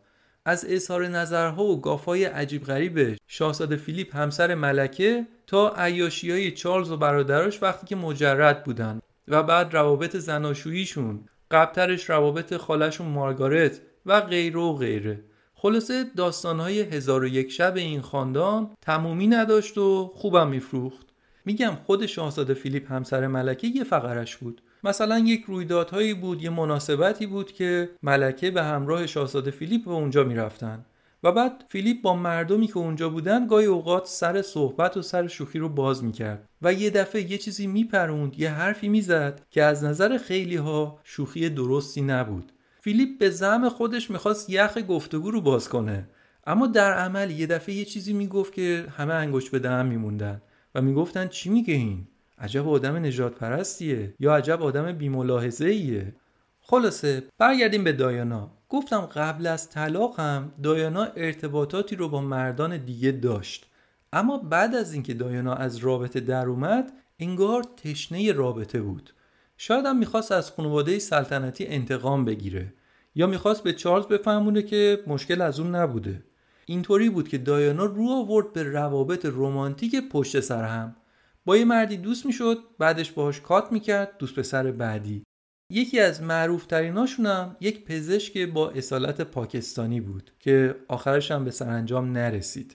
[0.46, 6.92] از اظهار نظرها و گافای عجیب غریب شاهزاده فیلیپ همسر ملکه تا عیاشی های چارلز
[6.92, 11.20] و برادراش وقتی که مجرد بودن و بعد روابط زناشوییشون
[11.52, 15.24] قبلترش روابط خالشون مارگارت و غیره و غیره.
[15.56, 21.05] خلاصه داستانهای هزار و یک شب این خاندان تمومی نداشت و خوبم میفروخت.
[21.46, 24.62] میگم خود شاهزاده فیلیپ همسر ملکه یه فقرش بود.
[24.84, 30.24] مثلا یک رویدادهایی بود یه مناسبتی بود که ملکه به همراه شاهزاده فیلیپ به اونجا
[30.24, 30.86] می‌رفتن.
[31.24, 35.60] و بعد فیلیپ با مردمی که اونجا بودن گاهی اوقات سر صحبت و سر شوخی
[35.60, 36.50] رو باز می‌کرد.
[36.62, 41.50] و یه دفعه یه چیزی میپروند یه حرفی می‌زد که از نظر خیلی ها شوخی
[41.50, 42.52] درستی نبود.
[42.82, 46.08] فیلیپ به زعم خودش می‌خواست یخ گفتگو رو باز کنه.
[46.48, 50.42] اما در عمل یه دفعه یه چیزی می‌گفت که همه انگشت به دهن میموندن.
[50.76, 52.08] و می‌گفتن چی میگه این؟
[52.40, 56.16] عجب آدم نجات پرستیه یا عجب آدم بیملاحظه ایه
[56.62, 58.52] خلاصه برگردیم به دایانا.
[58.70, 63.66] گفتم قبل از طلاق هم دایانا ارتباطاتی رو با مردان دیگه داشت.
[64.14, 69.14] اما بعد از اینکه دایانا از رابطه در اومد انگار تشنه رابطه بود.
[69.58, 72.74] شاید هم می‌خواست از خانواده سلطنتی انتقام بگیره
[73.16, 76.24] یا می‌خواست به چارلز بفهمونه که مشکل از اون نبوده.
[76.66, 80.96] اینطوری بود که دایانا رو آورد به روابط رمانتیک پشت سر هم.
[81.46, 85.24] با یه مردی دوست می‌شد بعدش باهاش کات می‌کرد دوست پسر بعدی.
[85.72, 91.52] یکی از معروف تریناشون هم یک پزشک با اصالت پاکستانی بود که آخرش هم به
[91.52, 92.74] سرانجام نرسید.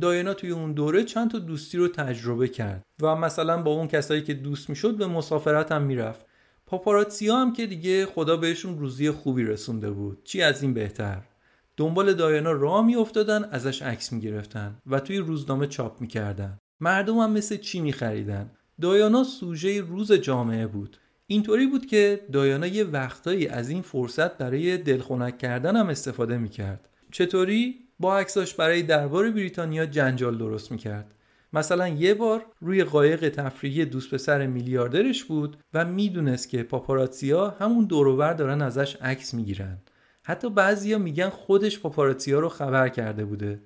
[0.00, 4.22] داینا توی اون دوره چند تا دوستی رو تجربه کرد و مثلا با اون کسایی
[4.22, 6.26] که دوست می‌شد به مسافرت هم می‌رفت.
[6.66, 10.24] پاپاراتسیا هم که دیگه خدا بهشون روزی خوبی رسونده بود.
[10.24, 11.22] چی از این بهتر؟
[11.76, 16.58] دنبال دایانا راه میافتادن ازش عکس می‌گرفتن و توی روزنامه چاپ می‌کردن.
[16.80, 18.50] مردم هم مثل چی میخریدن؟
[18.80, 20.96] دایانا سوژه روز جامعه بود.
[21.26, 26.88] اینطوری بود که دایانا یه وقتایی از این فرصت برای دلخونک کردن هم استفاده می‌کرد.
[27.12, 31.14] چطوری؟ با عکساش برای دربار بریتانیا جنجال درست می‌کرد.
[31.52, 37.84] مثلا یه بار روی قایق تفریحی دوست پسر میلیاردرش بود و می‌دونست که پاپاراتسیا همون
[37.84, 39.78] دوروبر دارن ازش عکس می‌گیرن.
[40.26, 43.60] حتی بعضیا میگن خودش پاپاراتسیا رو خبر کرده بوده.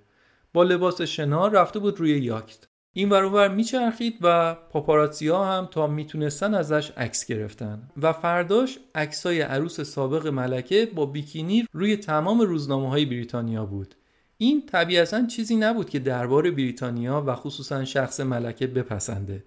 [0.53, 2.69] با لباس شنا رفته بود روی یاکت.
[2.93, 7.91] این ور میچرخید و پاپاراتسیا هم تا می‌تونستن ازش عکس گرفتن.
[8.03, 13.95] و فرداش عکسای عروس سابق ملکه با بیکینی روی تمام روزنامه های بریتانیا بود.
[14.39, 19.45] این طبیعتا چیزی نبود که دربار بریتانیا و خصوصا شخص ملکه بپسنده.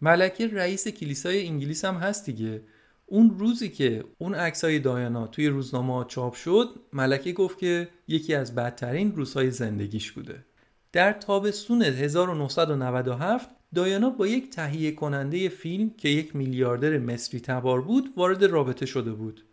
[0.00, 2.62] ملکه رئیس کلیسای انگلیس هم هست دیگه.
[3.06, 8.54] اون روزی که اون عکسای دایانا توی روزنامه چاپ شد ملکه گفت که یکی از
[8.54, 10.44] بدترین روزهای زندگیش بوده.
[10.92, 18.12] در تابستون 1997 دایانا با یک تهیه کننده فیلم که یک میلیاردر مصری تبار بود
[18.16, 19.44] وارد رابطه شده بود.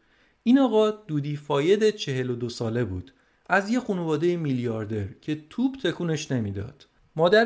[0.43, 3.14] این آقا دودی فاید 42 ساله بود.
[3.49, 6.88] از یه خانواده میلیاردر که توپ تکونش نمی‌داد.
[7.16, 7.45] مادر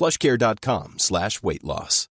[0.00, 2.06] plushcare.com slash weight loss.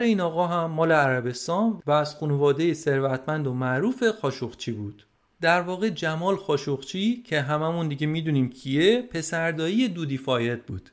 [0.00, 5.06] این آقا هم مال عربستان و از خانواده ثروتمند و معروف خاشخچی بود.
[5.40, 10.90] در واقع جمال خاشخچی که هممون دیگه می‌دونیم کیه پسردایی دودی فاید بود.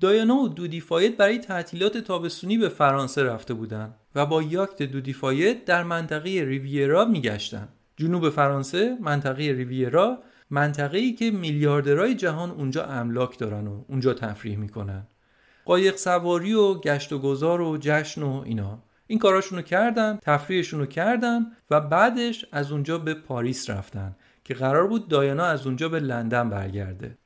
[0.00, 5.12] دایانا و دودی فاید برای تعطیلات تابستونی به فرانسه رفته بودند و با یاکت دودی
[5.12, 7.68] فاید در منطقه ریویرا میگشتن.
[7.96, 10.18] جنوب فرانسه منطقه ریویرا
[10.50, 15.06] منطقه ای که میلیاردرای جهان اونجا املاک دارن و اونجا تفریح می‌کنن.
[15.64, 18.82] قایق سواری و گشت و گذار و جشن و اینا.
[19.06, 25.08] این کاراشونو کردن تفریحشونو کردن و بعدش از اونجا به پاریس رفتن که قرار بود
[25.08, 27.18] دایانا از اونجا به لندن برگرده.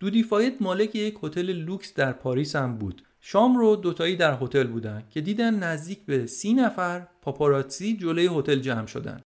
[0.00, 3.02] دودی فاید مالک یک هتل لوکس در پاریس هم بود.
[3.20, 8.58] شام رو دوتایی در هتل بودن که دیدن نزدیک به سی نفر پاپاراتسی جلوی هتل
[8.58, 9.20] جمع شدن.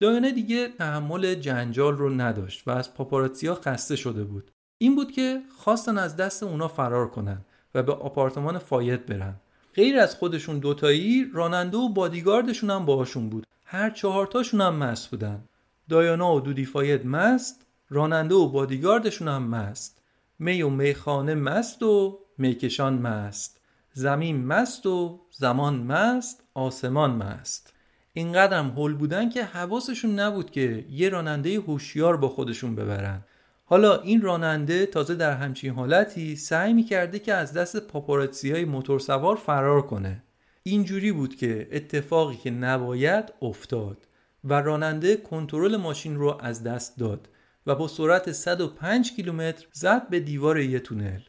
[0.00, 4.50] دایانا دیگه تحمل جنجال رو نداشت و از پاپاراتسیا خسته شده بود.
[4.78, 7.38] این بود که خواستن از دست اونا فرار کنن
[7.74, 9.34] و به آپارتمان فاید برن.
[9.74, 13.46] غیر از خودشون دوتایی راننده و بادیگاردشون هم باهاشون بود.
[13.64, 15.44] هر چهارتاشون هم مست بودن.
[15.88, 20.02] دایانا و دودی فاید مست راننده و بادیگاردشون هم مست.
[20.38, 23.60] می و میخانه مست و میکشان مست.
[23.92, 27.74] زمین مست و زمان مست آسمان مست.
[28.18, 33.24] اینقدرم هول بودن که حواسشون نبود که یه راننده هوشیار با خودشون ببرن.
[33.64, 38.98] حالا این راننده تازه در همچین حالتی سعی می‌کرده که از دست پاپاراتسی های موتور
[38.98, 40.22] سوار فرار کنه.
[40.62, 44.08] اینجوری بود که اتفاقی که نباید افتاد
[44.44, 47.28] و راننده کنترل ماشین رو از دست داد
[47.66, 51.20] و با سرعت 105 کیلومتر زد به دیوار یه تونل.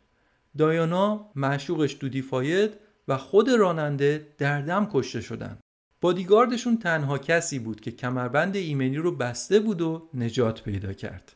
[0.58, 2.72] دایانا معشوقش دودی فاید
[3.08, 5.58] و خود راننده در دم کشته شدن.
[6.02, 11.36] بادیگاردشون تنها کسی بود که کمربند ایمنی رو بسته بود و نجات پیدا کرد.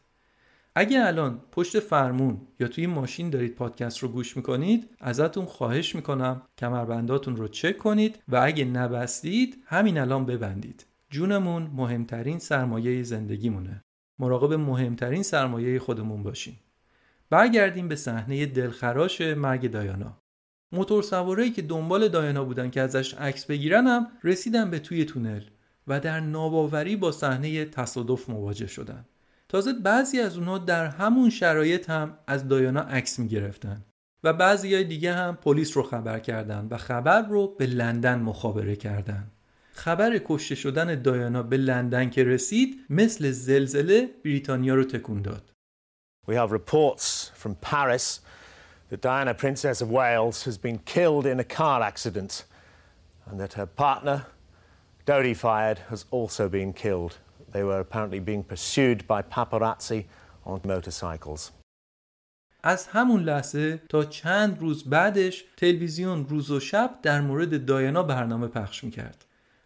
[0.75, 6.41] اگه الان پشت فرمون یا توی ماشین دارید پادکست رو گوش می‌کنید ازتون خواهش می‌کنم
[6.57, 10.85] کمربنداتون رو چک کنید و اگه نبستید همین الان ببندید.
[11.09, 13.83] جونمون مهمترین سرمایه زندگیمونه.
[14.19, 16.59] مراقب مهمترین سرمایه خودمون باشیم
[17.29, 20.22] برگردیم به صحنه دلخراش مرگ دایانا.
[20.73, 25.41] موتور سوارایی که دنبال دایانا بودن که ازش عکس بگیرن هم رسیدن به توی تونل
[25.87, 29.05] و در ناباوری با صحنه تصادف مواجه شدن.
[29.49, 33.85] تازه بعضی از اونها در همون شرایط هم از دایانا عکس می گرفتن
[34.23, 38.75] و بعضی های دیگه هم پلیس رو خبر کردن و خبر رو به لندن مخابره
[38.75, 39.31] کردن.
[39.73, 45.51] خبر کشته شدن دایانا به لندن که رسید مثل زلزله بریتانیا رو تکون داد.
[46.27, 48.19] We have reports from Paris
[48.93, 52.45] that Diana, Princess of Wales, has been killed in a car accident
[53.25, 54.27] and that her partner,
[55.07, 57.13] Dodi Fayed, has also been killed.
[57.53, 60.01] They were apparently being pursued by paparazzi
[60.45, 61.51] on motorcycles.
[62.63, 68.47] از همون لحظه تا چند روز بعدش تلویزیون روز و شب در مورد دایانا برنامه
[68.47, 69.25] پخش می‌کرد.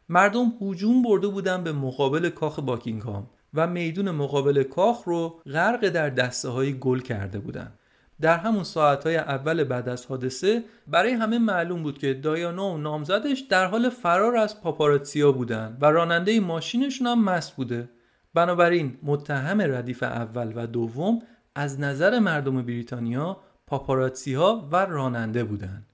[0.09, 6.09] مردم هجوم برده بودن به مقابل کاخ باکینگهام و میدون مقابل کاخ رو غرق در
[6.09, 7.80] دسته های گل کرده بودند.
[8.22, 13.39] در همون ساعتهای اول بعد از حادثه برای همه معلوم بود که دایانا و نامزدش
[13.39, 17.89] در حال فرار از پاپاراتسیا بودن و راننده ماشینشون هم مست بوده
[18.34, 21.22] بنابراین متهم ردیف اول و دوم
[21.55, 23.38] از نظر مردم بریتانیا
[23.68, 25.86] پاپاراتسی ها و راننده بودند.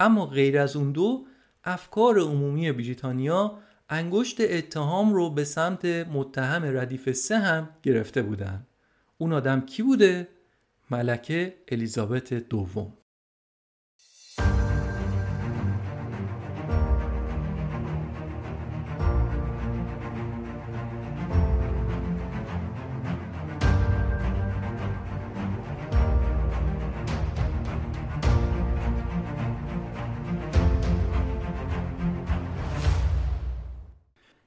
[0.00, 1.26] اما غیر از اون دو
[1.64, 3.58] افکار عمومی بریتانیا
[3.88, 8.66] انگشت اتهام رو به سمت متهم ردیف سه هم گرفته بودن
[9.18, 10.28] اون آدم کی بوده؟
[10.90, 12.92] ملکه الیزابت دوم.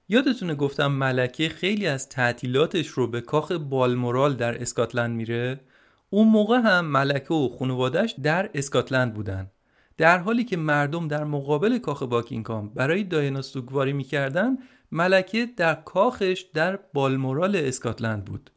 [0.10, 5.60] یادتونه گفتم ملکه خیلی از تعطیلاتش رو به کاخ بالمورال در اسکاتلند میره؟
[6.10, 9.52] اون موقع هم ملکه و خانوادش در اسکاتلند بودن.
[9.98, 14.58] در حالی که مردم در مقابل کاخ باکینگهام برای داینا سوگواری می‌کردن
[14.92, 18.52] ملکه در کاخش در بالمورال اسکاتلند بود.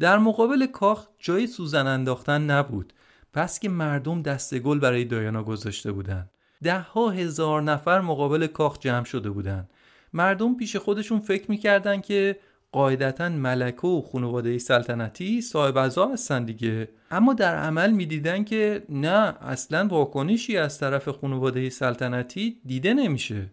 [0.00, 2.92] در مقابل کاخ جای سوزن انداختن نبود
[3.32, 6.30] پس که مردم دست گل برای دایانا گذاشته بودند
[6.62, 9.70] ده ها هزار نفر مقابل کاخ جمع شده بودند
[10.12, 12.36] مردم پیش خودشون فکر می‌کردن که
[12.72, 16.88] قاعدتا ملکه و خانواده سلطنتی صاحب ازا هستن دیگه.
[17.10, 23.46] اما در عمل می‌دیدن که نه اصلا واکنشی از طرف خانواده سلطنتی دیده نمیشه.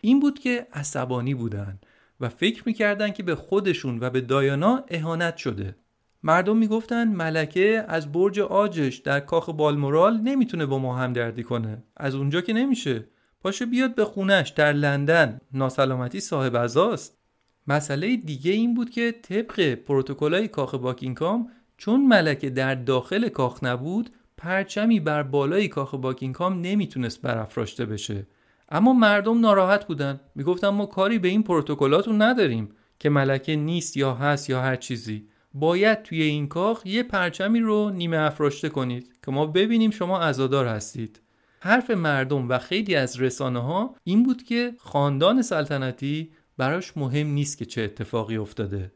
[0.00, 1.78] این بود که عصبانی بودن
[2.20, 5.76] و فکر می‌کردن که به خودشون و به دایانا اهانت شده.
[6.22, 11.82] مردم می‌گفتن ملکه از برج آجش در کاخ بالمورال نمی‌تونه با ما همدردی کنه.
[11.96, 13.04] از اونجا که نمیشه.
[13.40, 15.40] پاشه بیاد به خونش در لندن.
[15.52, 17.21] ناسلامتی صاحب ازاست
[17.66, 24.10] مسئله دیگه این بود که طبق پروتکلای کاخ باکینگهام چون ملکه در داخل کاخ نبود
[24.36, 28.26] پرچمی بر بالای کاخ باکینگهام نمی‌تونست برافراشته بشه.
[28.68, 30.20] اما مردم ناراحت بودن.
[30.34, 35.26] می‌گفتن ما کاری به این پروتکلاتون نداریم که ملکه نیست یا هست یا هر چیزی.
[35.54, 40.66] باید توی این کاخ یه پرچمی رو نیمه افراشته کنید که ما ببینیم شما عزادار
[40.66, 41.20] هستید.
[41.60, 46.30] حرف مردم و خیلی از رسانه ها این بود که خاندان سلطنتی
[46.62, 48.92] براش مهم نیست که چه اتفاقی افتاده.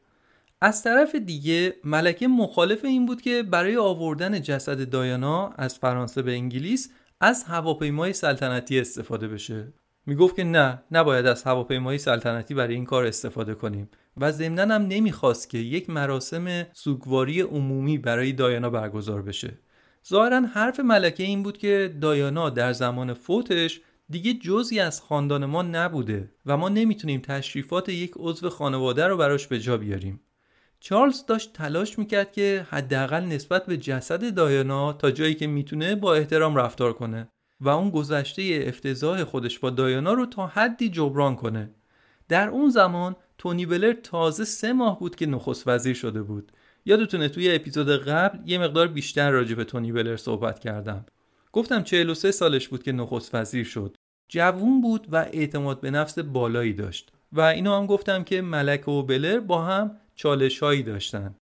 [0.60, 6.32] از طرف دیگه ملکه مخالف این بود که برای آوردن جسد دایانا از فرانسه به
[6.32, 6.90] انگلیس
[7.20, 9.72] از هواپیمای سلطنتی استفاده بشه.
[10.06, 14.82] می‌گفت که نه نباید از هواپیمای سلطنتی برای این کار استفاده کنیم و ضمنا هم
[14.82, 19.58] نمی‌خواست که یک مراسم سوگواری عمومی برای دایانا برگزار بشه.
[20.08, 23.80] ظاهرا حرف ملکه این بود که دایانا در زمان فوتش
[24.10, 29.46] دیگه جزی از خاندان ما نبوده و ما نمی‌تونیم تشریفات یک عضو خانواده رو براش
[29.46, 30.20] به جا بیاریم.
[30.80, 36.14] چارلز داشت تلاش می‌کرد که حداقل نسبت به جسد دایانا تا جایی که می‌تونه با
[36.14, 37.28] احترام رفتار کنه
[37.60, 41.70] و اون گذشته افتضاح خودش با دایانا رو تا حدی جبران کنه.
[42.28, 46.52] در اون زمان تونی بلر تازه سه ماه بود که نخست وزیر شده بود.
[46.84, 51.06] یادتونه توی اپیزود قبل یه مقدار بیشتر راجع به تونی بلر صحبت کردم.
[51.56, 53.96] گفتم 43 سالش بود که نخست وزیر شد
[54.28, 59.02] جوون بود و اعتماد به نفس بالایی داشت و اینو هم گفتم که ملک و
[59.02, 61.34] بلر با هم چالش هایی داشتن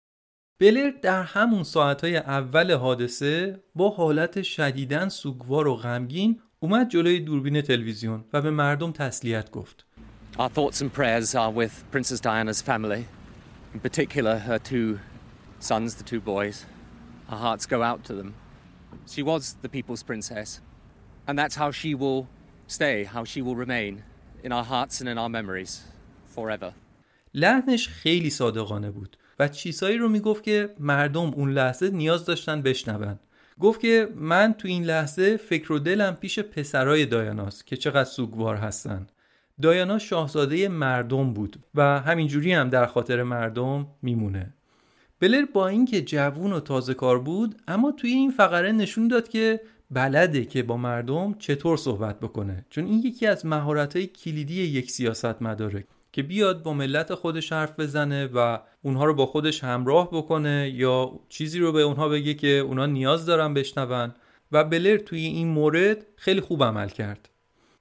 [0.61, 7.61] بلر در همون ساعتهای اول حادثه با حالت شدیدن سوگوار و غمگین اومد جلوی دوربین
[7.61, 9.85] تلویزیون و به مردم تسلیت گفت
[10.37, 13.03] Our thoughts and prayers are with Princess Diana's family,
[13.73, 14.99] in particular her two
[15.59, 16.65] sons, the two boys.
[17.29, 18.33] Our hearts go out to them.
[19.07, 20.61] She was the people's princess,
[21.27, 22.27] and that's how she will
[22.67, 24.03] stay, how she will remain
[24.43, 25.81] in our hearts and in our memories
[26.35, 26.73] forever.
[27.33, 33.19] لحنش خیلی صادقانه بود و چیزهایی رو می‌گفت که مردم اون لحظه نیاز داشتن بشنون.
[33.59, 38.55] گفت که من تو این لحظه فکر و دلم پیش پسرای دایاناست که چقدر سوگوار
[38.55, 39.07] هستن.
[39.61, 44.53] دایانا شاهزاده مردم بود و همینجوری هم در خاطر مردم میمونه.
[45.23, 49.61] بلر با اینکه جوون و تازه کار بود اما توی این فقره نشون داد که
[49.91, 52.65] بلده که با مردم چطور صحبت بکنه.
[52.69, 57.79] چون این یکی از مهارت‌های کلیدی یک سیاست مداره که بیاد با ملت خودش حرف
[57.79, 62.47] بزنه و اونها رو با خودش همراه بکنه یا چیزی رو به اونها بگه که
[62.47, 64.13] اونها نیاز دارن بشنون.
[64.51, 67.29] و بلر توی این مورد خیلی خوب عمل کرد.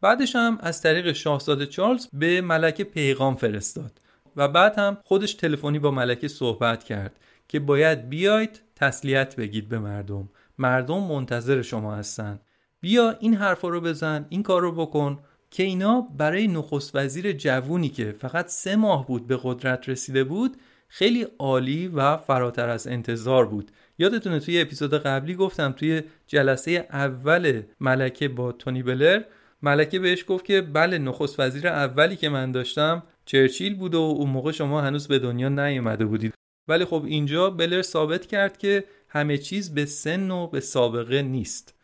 [0.00, 3.98] بعدش هم از طریق شاهزاده چارلز به ملکه پیغام فرستاد
[4.36, 7.18] و بعد هم خودش تلفنی با ملکه صحبت کرد.
[7.52, 10.28] که باید بیاید تسلیت بگید به مردم.
[10.58, 12.40] مردم منتظر شما هستن.
[12.80, 15.18] بیا این حرفا رو بزن این کار رو بکن
[15.50, 20.56] که اینا برای نخست وزیر جوونی که فقط سه ماه بود به قدرت رسیده بود
[20.88, 23.70] خیلی عالی و فراتر از انتظار بود.
[23.98, 29.22] یادتونه توی اپیزود قبلی گفتم توی جلسه اول ملکه با تونی بلر
[29.62, 34.30] ملکه بهش گفت که بله نخست وزیر اولی که من داشتم چرچیل بود و اون
[34.30, 36.41] موقع شما هنوز به دنیا نیومده بودید.
[36.68, 41.74] ولی خب اینجا بلر ثابت کرد که همه چیز به سن و به سابقه نیست.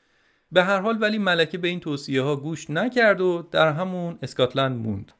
[0.53, 4.87] به هر حال ولی ملکه به این توصیه ها گوش نکرد و در همون اسکاتلند
[4.87, 5.13] موند.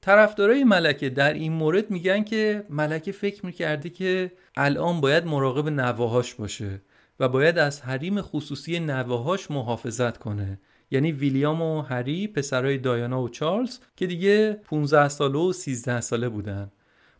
[0.00, 6.34] طرفدارای ملکه در این مورد میگن که ملکه فکر می‌کرده که الان باید مراقب نواهاش
[6.34, 6.82] باشه
[7.20, 10.60] و باید از حریم خصوصی نواهاش محافظت کنه.
[10.90, 16.28] یعنی ویلیام و هری پسرای دایانا و چارلز که دیگه 15 ساله و 13 ساله
[16.28, 16.70] بودن.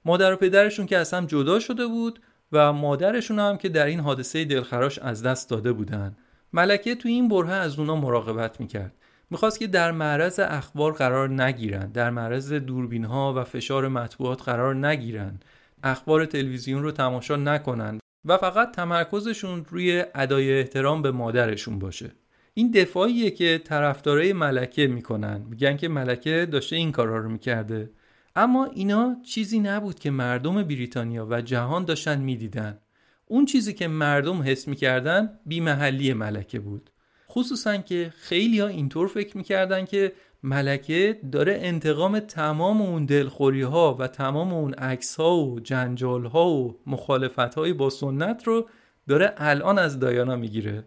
[0.05, 2.21] مادر و پدرشون که اصلا جدا شده بود
[2.53, 6.17] و مادرشون هم که در این حادثه دلخراش از دست داده بودن.
[6.53, 8.95] ملکه تو این برهه از اونا مراقبت می‌کرد.
[9.31, 11.93] می‌خواست که در معرض اخبار قرار نگیرن.
[11.93, 15.41] در معرض دوربین ها و فشار مطبوعات قرار نگیرن.
[15.83, 22.11] اخبار تلویزیون رو تماشا نکنن و فقط تمرکزشون روی ادای احترام به مادرشون باشه.
[22.55, 25.43] این دفاعیه که طرفدارای ملکه می‌کنن.
[25.51, 27.91] میگن که ملکه داشته این کارا رو می‌کرده.
[28.37, 32.79] اما اینا چیزی نبود که مردم بریتانیا و جهان داشتن می‌دیدن.
[33.27, 36.91] اون چیزی که مردم حس می‌کردن بیمحلی ملکه بود.
[37.31, 40.13] خصوصا که خیلی ها اینطور فکر می‌کردن که
[40.43, 46.51] ملکه داره انتقام تمام اون دلخوری ها و تمام اون عکس ها و جنجال ها
[46.51, 48.69] و مخالفت های با سنت رو
[49.09, 50.85] داره الان از دایانا می‌گیره.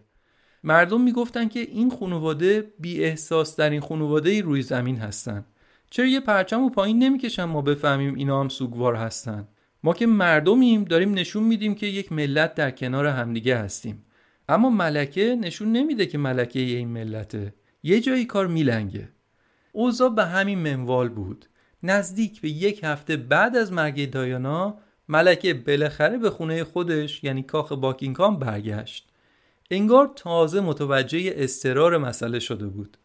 [0.64, 5.44] مردم می‌گفتن که این خانواده بی احساس در این خانواده روی زمین هستن.
[5.90, 9.48] چرا یه پرچم و پایین نمی‌کشن ما بفهمیم اینا هم سوگوار هستن؟
[9.82, 14.04] ما که مردمیم داریم نشون میدیم که یک ملت در کنار همدیگه هستیم.
[14.48, 17.54] اما ملکه نشون نمیده که ملکه این ملته.
[17.82, 19.08] یه جایی کار میلنگه.
[19.72, 21.46] اوضاع به همین منوال بود.
[21.82, 24.78] نزدیک به یک هفته بعد از مرگ دایانا
[25.08, 29.08] ملکه بالاخره به خونه خودش یعنی کاخ باکینگهام برگشت.
[29.70, 32.96] انگار تازه متوجه استرار مسئله شده بود.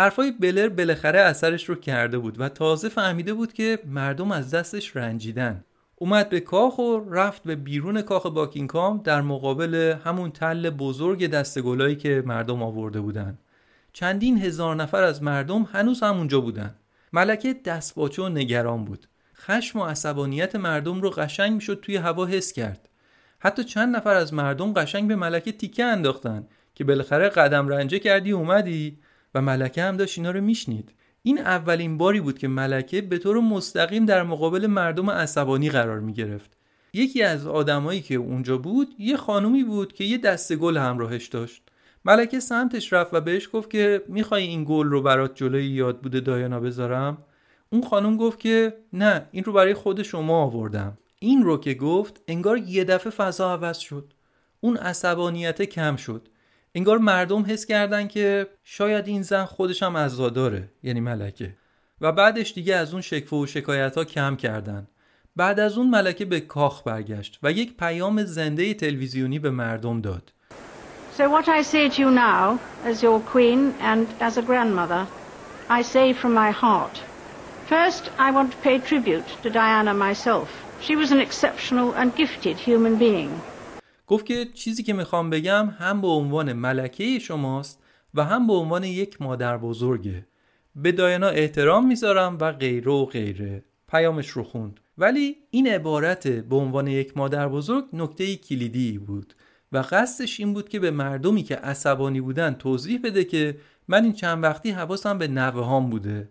[0.00, 4.96] حرفای بلر بالاخره اثرش رو کرده بود و تازه فهمیده بود که مردم از دستش
[4.96, 5.64] رنجیدن.
[5.96, 11.96] اومد به کاخ و رفت به بیرون کاخ باکینگهام در مقابل همون تل بزرگ دستگلایی
[11.96, 13.38] که مردم آورده بودن.
[13.92, 16.74] چندین هزار نفر از مردم هنوز همونجا بودن.
[17.12, 19.06] ملکه دستباچه و نگران بود.
[19.36, 22.88] خشم و عصبانیت مردم رو قشنگ می‌شد توی هوا حس کرد.
[23.38, 28.32] حتی چند نفر از مردم قشنگ به ملکه تیکه انداختن که بالاخره قدم رنجه کردی
[28.32, 28.98] اومدی.
[29.34, 33.40] و ملکه هم داشت اینا رو میشنید این اولین باری بود که ملکه به طور
[33.40, 36.56] مستقیم در مقابل مردم عصبانی قرار می گرفت.
[36.92, 41.62] یکی از آدمایی که اونجا بود یه خانومی بود که یه دسته گل همراهش داشت.
[42.04, 46.20] ملکه سمتش رفت و بهش گفت که می‌خوای این گل رو برات جلوی یاد بوده
[46.20, 47.18] دایانا بذارم؟
[47.72, 50.98] اون خانم گفت که نه این رو برای خود شما آوردم.
[51.18, 54.12] این رو که گفت انگار یه دفعه فضا عوض شد.
[54.60, 56.28] اون عصبانیت کم شد.
[56.74, 61.52] انگار مردم حس کردن که شاید این زن خودش هم عزاداره یعنی ملکه
[62.00, 64.88] و بعدش دیگه از اون شکوه و شکایت ها کم کردن
[65.36, 70.32] بعد از اون ملکه به کاخ برگشت و یک پیام زنده تلویزیونی به مردم داد
[71.18, 72.58] So what I say to you now,
[72.90, 75.06] as your queen and as a grandmother,
[75.68, 76.96] I say from my heart.
[77.66, 80.48] First, I want to pay tribute to Diana myself.
[80.80, 83.30] She was an exceptional and gifted human being.
[84.10, 87.82] گفت که چیزی که می‌خوام بگم هم به عنوان ملکه شماست
[88.14, 90.26] و هم به عنوان یک مادر بزرگه.
[90.76, 93.64] به دایانا احترام می‌ذارم و غیره و غیره.
[93.88, 94.80] پیامش رو خوند.
[94.98, 99.34] ولی این عبارت به عنوان یک مادر بزرگ نکته کلیدی بود
[99.72, 103.56] و قصدش این بود که به مردمی که عصبانی بودن توضیح بده که
[103.88, 106.28] من این چند وقتی حواسم به نوه هام بوده.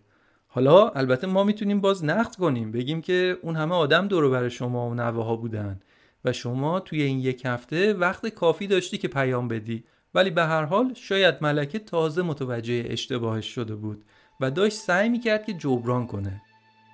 [0.47, 4.89] حالا البته ما می‌تونیم باز نقد کنیم بگیم که اون همه آدم دور بر شما
[4.89, 5.79] و نوه ها بودن.
[6.25, 9.83] و شما توی این یک هفته وقت کافی داشتی که پیام بدی.
[10.13, 14.05] ولی به هر حال شاید ملکه تازه متوجه اشتباهش شده بود
[14.39, 16.41] و داشت سعی می‌کرد که جبران کنه.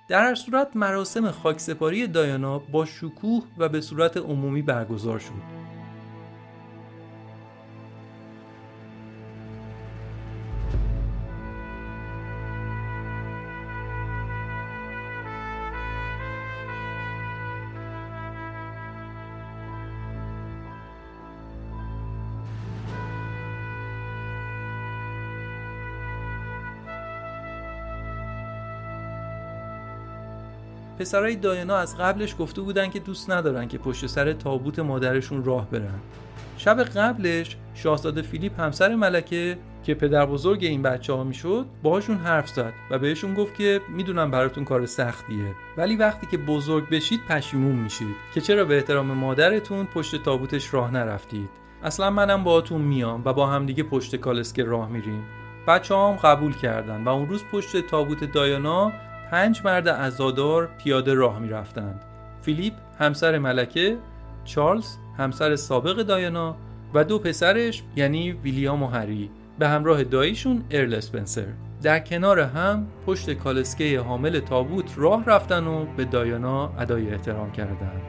[0.08, 5.75] در هر صورت مراسم خاکسپاری دایانا با شکوه و به صورت عمومی برگزار شد.
[31.06, 35.70] پسرای دایانا از قبلش گفته بودن که دوست ندارن که پشت سر تابوت مادرشون راه
[35.70, 36.00] برن.
[36.58, 42.48] شب قبلش شاهزاده فیلیپ همسر ملکه که پدر بزرگ این بچه ها می‌شد باهاشون حرف
[42.48, 45.54] زد و بهشون گفت که می‌دونم براتون کار سختیه.
[45.76, 50.90] ولی وقتی که بزرگ بشید پشیمون میشید که چرا به احترام مادرتون پشت تابوتش راه
[50.90, 51.48] نرفتید؟
[51.82, 55.24] اصلا منم باهاتون میام و با همدیگه پشت کالسکه راه میریم.
[55.68, 58.92] بچه هم قبول کردن و اون روز پشت تابوت دایانا
[59.30, 62.04] پنج مرد ازادار پیاده راه می رفتند.
[62.42, 63.96] فیلیپ همسر ملکه،
[64.44, 66.56] چارلز همسر سابق دایانا
[66.94, 71.46] و دو پسرش یعنی ویلیام و هری به همراه داییشون ارل اسپنسر
[71.82, 78.02] در کنار هم پشت کالسکه حامل تابوت راه رفتن و به دایانا ادای احترام کردند.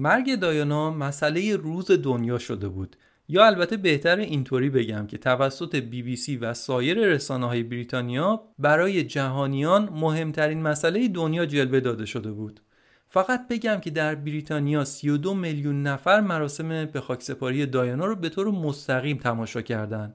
[0.00, 2.96] مرگ دایانا مسئله روز دنیا شده بود.
[3.28, 8.42] یا البته بهتر اینطوری بگم که توسط بی بی سی و سایر رسانه های بریتانیا
[8.58, 12.60] برای جهانیان مهمترین مسئله دنیا جلوه داده شده بود.
[13.08, 18.50] فقط بگم که در بریتانیا 32 میلیون نفر مراسم به خاکسپاری دایانا رو به طور
[18.50, 20.14] مستقیم تماشا کردند.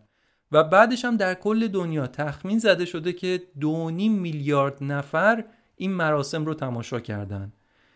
[0.52, 3.66] و بعدش هم در کل دنیا تخمین زده شده که 2.5
[4.00, 7.54] میلیارد نفر این مراسم رو تماشا کردند.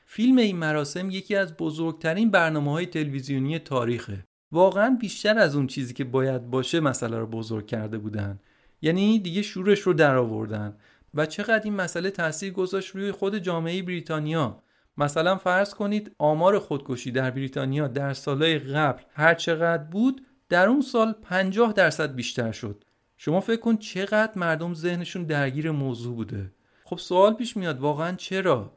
[0.09, 4.25] فیلم این مراسم یکی از بزرگترین برنامه های تلویزیونی تاریخه.
[4.51, 8.39] واقعا بیشتر از اون چیزی که باید باشه مسئله رو بزرگ کرده بودن.
[8.81, 10.77] یعنی دیگه شورش رو در آوردن.
[11.13, 14.63] و چقدر این مسئله تاثیر گذاشت روی خود جامعه بریتانیا.
[14.97, 20.81] مثلا فرض کنید آمار خودکشی در بریتانیا در سالهای قبل هر چقدر بود در اون
[20.81, 22.83] سال 50 درصد بیشتر شد.
[23.17, 26.51] شما فکر کن چقدر مردم ذهنشون درگیر موضوع بوده.
[26.83, 28.76] خب سوال پیش میاد واقعا چرا؟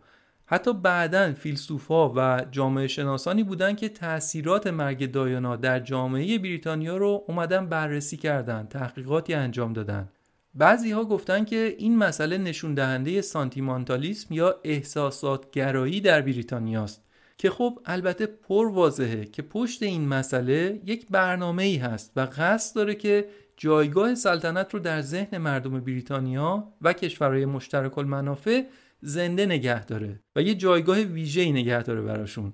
[0.53, 7.25] حتی بعدا فیلسوفا و جامعه شناسانی بودن که تاثیرات مرگ دایانا در جامعه بریتانیا رو
[7.29, 10.09] اومدن بررسی کردن تحقیقاتی انجام دادن
[10.55, 17.05] بعضی ها گفتن که این مسئله نشون دهنده سانتیمانتالیسم یا احساسات گرایی در بریتانیاست
[17.39, 22.77] که خب البته پر واضحه که پشت این مسئله یک برنامه ای هست و قصد
[22.77, 28.63] داره که جایگاه سلطنت رو در ذهن مردم بریتانیا و کشورهای مشترک المنافع
[29.01, 32.53] زنده نگه داره و یه جایگاه ویژه‌ای نگه داره براشون.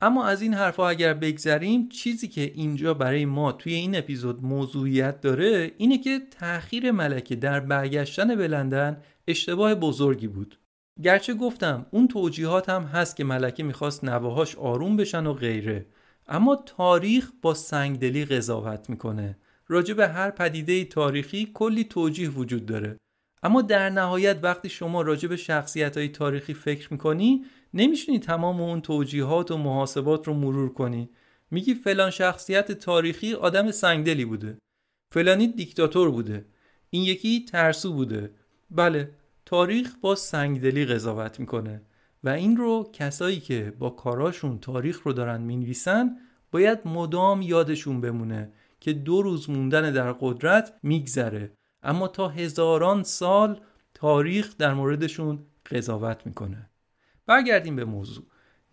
[0.00, 5.20] اما از این حرفها اگر بگذریم چیزی که اینجا برای ما توی این اپیزود موضوعیت
[5.20, 10.58] داره اینه که تأخیر ملکه در برگشتن به لندن اشتباه بزرگی بود.
[11.02, 15.86] گرچه گفتم اون توجیهات هم هست که ملکه می‌خواست نواهاش آروم بشن و غیره.
[16.28, 19.38] اما تاریخ با سنگدلی قضاوت می‌کنه.
[19.68, 22.96] راجع به هر پدیده تاریخی کلی توجیه وجود داره.
[23.44, 28.80] اما در نهایت وقتی شما راجع به شخصیت های تاریخی فکر می‌کنی نمیشونی تمام اون
[28.80, 31.10] توجیهات و محاسبات رو مرور کنی.
[31.50, 34.58] میگی فلان شخصیت تاریخی آدم سنگدلی بوده.
[35.14, 36.44] فلانی دیکتاتور بوده.
[36.90, 38.30] این یکی ترسو بوده.
[38.70, 39.10] بله
[39.46, 41.82] تاریخ با سنگدلی قضاوت می‌کنه
[42.24, 46.16] و این رو کسایی که با کاراشون تاریخ رو دارن می‌نویسن
[46.50, 51.52] باید مدام یادشون بمونه که دو روز موندن در قدرت میگذره.
[51.84, 53.60] اما تا هزاران سال
[53.94, 55.38] تاریخ در موردشون
[55.70, 56.70] قضاوت می‌کنه.
[57.26, 58.24] برگردیم به موضوع.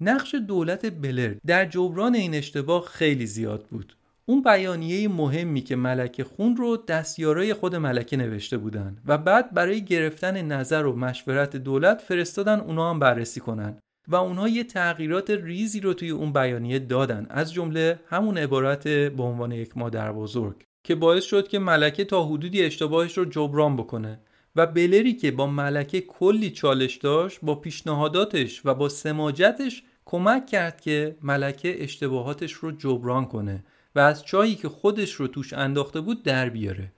[0.02, 3.96] نقش دولت بلر در جبران این اشتباه خیلی زیاد بود.
[4.26, 9.86] اون بیانیه مهمی که ملکه خون رو دستیارای خود ملکه نوشته بودن و بعد برای
[9.86, 15.80] گرفتن نظر و مشورت دولت فرستادن اونا هم بررسی کنن و اونها یه تغییرات ریزی
[15.80, 17.26] رو توی اون بیانیه دادن.
[17.30, 20.64] از جمله همون عبارت به عنوان یک مادر بزرگ.
[20.84, 24.20] که باعث شد که ملکه تا حدودی اشتباهش رو جبران بکنه
[24.56, 30.82] و بلری که با ملکه کلی چالش داشت با پیشنهاداتش و با سماجتش کمک کرد
[30.82, 33.64] که ملکه اشتباهاتش رو جبران کنه
[33.96, 36.92] و از چایی که خودش رو توش انداخته بود در بیاره.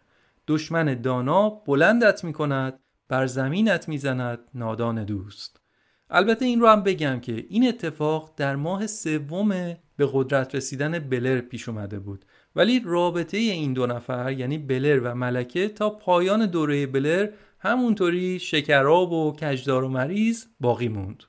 [0.47, 5.59] دشمن دانا بلندت می‌کند بر زمینت می‌زند نادان دوست.
[6.09, 9.49] البته این رو هم بگم که این اتفاق در ماه سوم
[9.97, 12.25] به قدرت رسیدن بلر پیش اومده بود.
[12.55, 17.29] ولی رابطه این دو نفر یعنی بلر و ملکه تا پایان دوره بلر
[17.59, 21.23] همونطوری شکراب و کجدار و مریض باقی موند.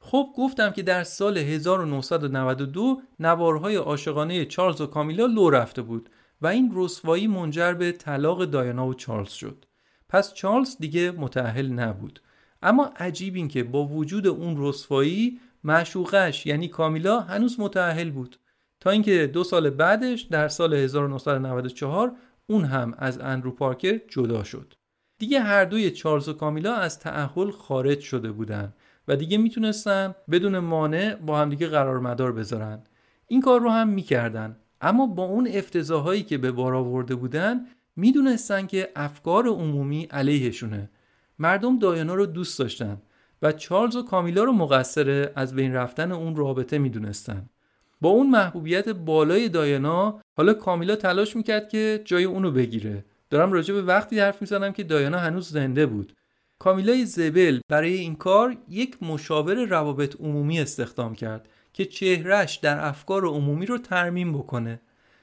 [0.00, 6.10] خب گفتم که در سال 1992 نوارهای عاشقانه چارلز و کامیلا لو رفته بود
[6.40, 9.64] و این رسوایی منجر به طلاق دایانا و چارلز شد.
[10.08, 12.20] پس چارلز دیگه متأهل نبود.
[12.62, 18.38] اما عجیب این که با وجود اون رسوایی معشوقش یعنی کامیلا هنوز متأهل بود.
[18.86, 22.12] تا اینکه دو سال بعدش در سال 1994
[22.46, 24.74] اون هم از اندرو پارکر جدا شد.
[25.18, 28.72] دیگه هر دوی چارلز و کامیلا از تعهل خارج شده بودن
[29.08, 32.82] و دیگه می‌تونستن بدون مانع با همدیگه قرار مدار بذارن.
[33.26, 34.56] این کار رو هم می‌کردن.
[34.80, 37.66] اما با اون افتضاحایی که به بار آورده بودن
[37.96, 40.90] می‌دونستن که افکار عمومی علیهشونه.
[41.38, 43.02] مردم دایانا رو دوست داشتن
[43.42, 47.48] و چارلز و کامیلا رو مقصر از بین رفتن اون رابطه می‌دونستن.
[48.00, 53.04] با اون محبوبیت بالای دایانا حالا کامیلا تلاش می‌کرد که جای اونو بگیره.
[53.30, 56.12] دارم راجع به وقتی حرف می‌زنم که دایانا هنوز زنده بود.
[56.58, 63.24] کامیلای زبل برای این کار یک مشاور روابط عمومی استخدام کرد که چهرش در افکار
[63.24, 64.80] عمومی رو ترمیم بکنه.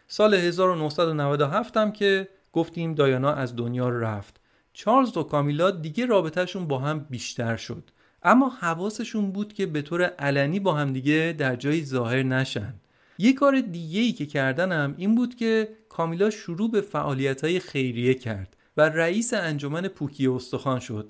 [0.07, 4.39] سال 1997 هم که گفتیم دایانا از دنیا رفت.
[4.73, 7.89] چارلز و کامیلا دیگه رابطهشون با هم بیشتر شد.
[8.23, 12.73] اما حواسشون بود که به طور علنی با هم دیگه در جایی ظاهر نشن.
[13.17, 18.13] یه کار دیگه ای که کردنم این بود که کامیلا شروع به فعالیت های خیریه
[18.13, 21.09] کرد و رئیس انجمن پوکی استخوان شد.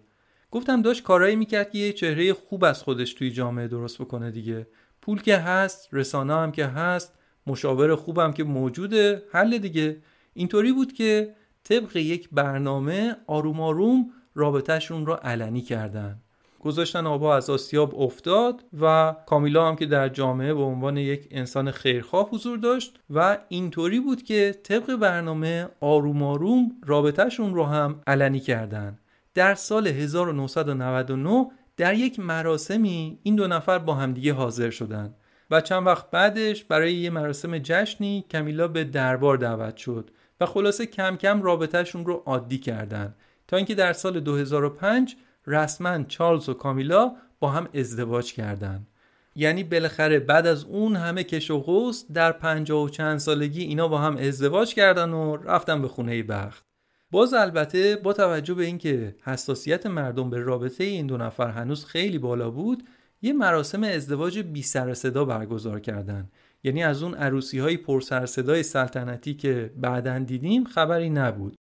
[0.51, 4.68] گفتم داشت کارایی می‌کرد که یه چهره خوب از خودش توی جامعه درست بکنه دیگه.
[5.01, 7.14] پول که هست رسانه هم که هست
[7.47, 9.97] مشاور خوبم که موجوده حل دیگه.
[10.34, 16.22] اینطوری بود که طبق یک برنامه آروم آروم رابطهشون رو علنی کردن.
[16.64, 21.72] گذاشتن آبا از آسیاب افتاد و کامیلا هم که در جامعه به عنوان یک انسان
[21.72, 28.39] خیرخواه حضور داشت و اینطوری بود که طبق برنامه آروم آروم رابطهشون رو هم علنی
[28.39, 28.99] کردن.
[29.34, 31.47] در سال 1999
[31.78, 35.16] در یک مراسمی این دو نفر با همدیگه حاضر شدند
[35.51, 40.11] و چند وقت بعدش برای یه مراسم جشنی کمیلا به دربار دعوت شد
[40.41, 43.16] و خلاصه کم کم رابطهشون رو عادی کردن.
[43.47, 45.16] تا اینکه در سال 2005
[45.47, 48.87] رسما چارلز و کامیلا با هم ازدواج کردند.
[49.35, 53.87] یعنی بالاخره بعد از اون همه کش و قوس در پنجاه و چند سالگی اینا
[53.87, 56.65] با هم ازدواج کردن و رفتن به خونه بخت.
[57.11, 62.17] باز البته با توجه به اینکه حساسیت مردم به رابطه این دو نفر هنوز خیلی
[62.17, 62.83] بالا بود
[63.21, 66.29] یه مراسم ازدواج بی سر صدا برگزار کردن.
[66.63, 71.55] یعنی از اون عروسی های پر سر صدای سلطنتی که بعدا دیدیم خبری نبود.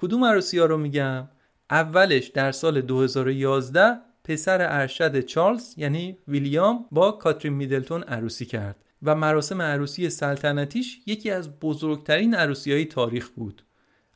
[0.00, 1.28] کدوم عروسی ها رو میگم؟
[1.70, 9.14] اولش در سال 2011 پسر ارشد چارلز یعنی ویلیام با کاترین میدلتون عروسی کرد و
[9.14, 13.62] مراسم عروسی سلطنتیش یکی از بزرگترین عروسی های تاریخ بود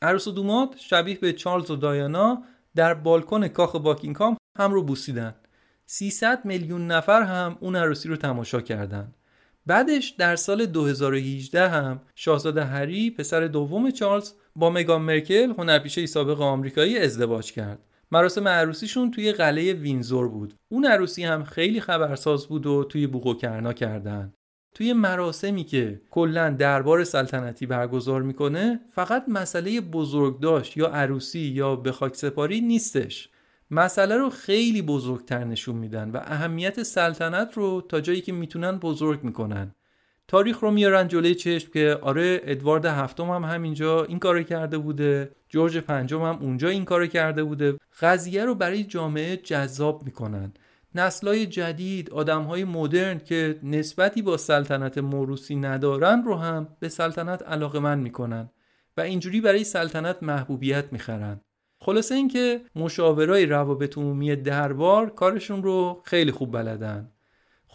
[0.01, 2.43] عروس و دومات شبیه به چارلز و دایانا
[2.75, 5.35] در بالکن کاخ باکینگهام هم رو بوسیدن
[5.85, 9.15] 300 میلیون نفر هم اون عروسی رو تماشا کردند.
[9.65, 16.41] بعدش در سال 2018 هم شاهزاده هری پسر دوم چارلز با مگان مرکل هنرپیشه سابق
[16.41, 17.79] آمریکایی ازدواج کرد.
[18.11, 20.53] مراسم عروسیشون توی قلعه وینزور بود.
[20.69, 24.33] اون عروسی هم خیلی خبرساز بود و توی بوق و کرنا کردن.
[24.73, 31.91] توی مراسمی که کلا دربار سلطنتی برگزار می‌کنه فقط مسئله بزرگداشت یا عروسی یا به
[31.91, 33.29] خاک سپاری نیستش.
[33.71, 39.23] مسئله رو خیلی بزرگتر نشون میدن و اهمیت سلطنت رو تا جایی که می‌تونن بزرگ
[39.23, 39.75] می‌کنن.
[40.27, 45.31] تاریخ رو میارن جلوی چشم که آره ادوارد هفتم هم همینجا این کارو کرده بوده.
[45.49, 47.77] جورج پنجم هم اونجا این کارو کرده بوده.
[48.01, 50.53] قضیه رو برای جامعه جذاب می‌کنن.
[50.95, 57.79] نسلای جدید آدمهای مدرن که نسبتی با سلطنت موروسی ندارن رو هم به سلطنت علاقه
[57.79, 58.49] من می‌کنن
[58.97, 61.41] و اینجوری برای سلطنت محبوبیت می‌خرن.
[61.79, 67.12] خلاصه اینکه مشاورای روابط عمومی دربار کارشون رو خیلی خوب بلدن.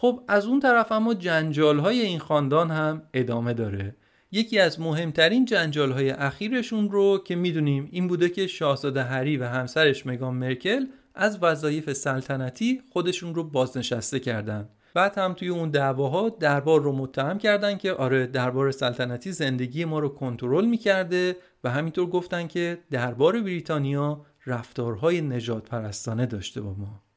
[0.01, 3.95] خب از اون طرف اما جنجال های این خاندان هم ادامه داره.
[4.31, 9.45] یکی از مهمترین جنجال های اخیرشون رو که می‌دونیم این بوده که شاهزاده هری و
[9.45, 10.85] همسرش مگان مرکل
[11.15, 14.69] از وظایف سلطنتی خودشون رو بازنشسته کردن.
[14.93, 19.99] بعد هم توی اون دعواها دربار رو متهم کردن که آره دربار سلطنتی زندگی ما
[19.99, 27.08] رو کنترل می‌کرده و همینطور گفتن که دربار بریتانیا رفتارهای نجات پرستانه داشته با ما.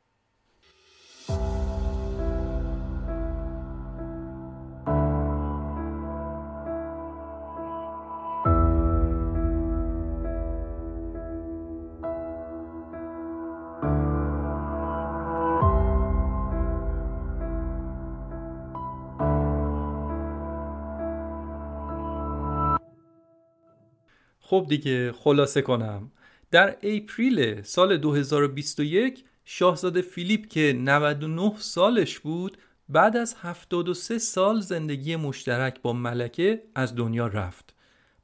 [24.53, 26.11] خب دیگه خلاصه کنم.
[26.50, 35.16] در اپریل سال 2021 شاهزاده فیلیپ که 99 سالش بود بعد از 73 سال زندگی
[35.16, 37.74] مشترک با ملکه از دنیا رفت.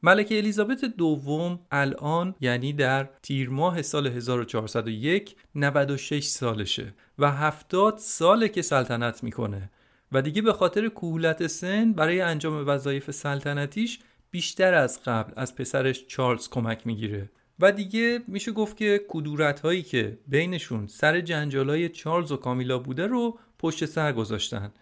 [0.03, 8.49] ملکه الیزابت دوم الان یعنی در تیر ماه سال 1401 96 سالشه و 70 ساله
[8.49, 9.70] که سلطنت می‌کنه.
[10.12, 13.99] و دیگه به خاطر کهولت سن برای انجام وظایف سلطنتیش
[14.31, 17.31] بیشتر از قبل از پسرش چارلز کمک می‌گیره.
[17.61, 23.07] و دیگه میشه گفت که کدورت هایی که بینشون سر جنجالای چارلز و کامیلا بوده
[23.07, 24.72] رو پشت سر گذاشتن.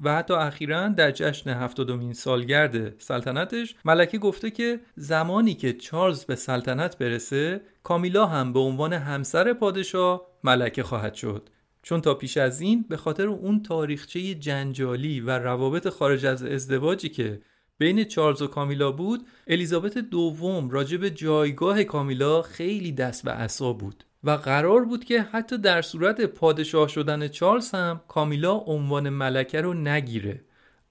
[0.00, 6.34] و حتی اخیرا در جشن هفتادمین سالگرد سلطنتش ملکه گفته که زمانی که چارلز به
[6.34, 11.48] سلطنت برسه کامیلا هم به عنوان همسر پادشاه ملکه خواهد شد.
[11.82, 17.08] چون تا پیش از این به خاطر اون تاریخچه جنجالی و روابط خارج از ازدواجی
[17.08, 17.40] که
[17.78, 23.72] بین چارلز و کامیلا بود الیزابت دوم راجع به جایگاه کامیلا خیلی دست به عصا
[23.72, 29.60] بود و قرار بود که حتی در صورت پادشاه شدن چارلز هم کامیلا عنوان ملکه
[29.60, 30.40] رو نگیره.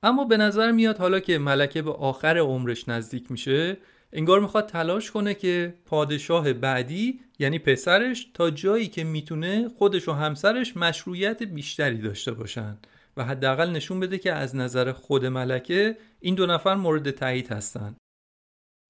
[0.04, 3.78] اما به نظر میاد حالا که ملکه به آخر عمرش نزدیک میشه
[4.14, 10.12] انگار می‌خواد تلاش کنه که پادشاه بعدی یعنی پسرش تا جایی که می‌تونه خودش و
[10.12, 12.78] همسرش مشروعیت بیشتری داشته باشن.
[13.18, 17.96] و حداقل نشون بده که از نظر خود ملکه این دو نفر مورد تایید هستن.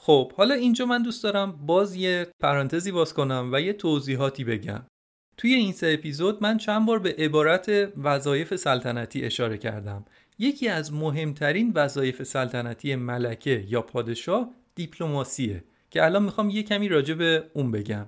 [0.01, 4.83] خب حالا اینجا من دوست دارم باز یه پرانتزی باز کنم و یه توضیحاتی بگم.
[5.37, 10.05] توی این سه اپیزود من چند بار به عبارت وظایف سلطنتی اشاره کردم.
[10.39, 17.13] یکی از مهمترین وظایف سلطنتی ملکه یا پادشاه دیپلماسیه که الان می‌خوام یه کمی راجع
[17.13, 18.07] به اون بگم.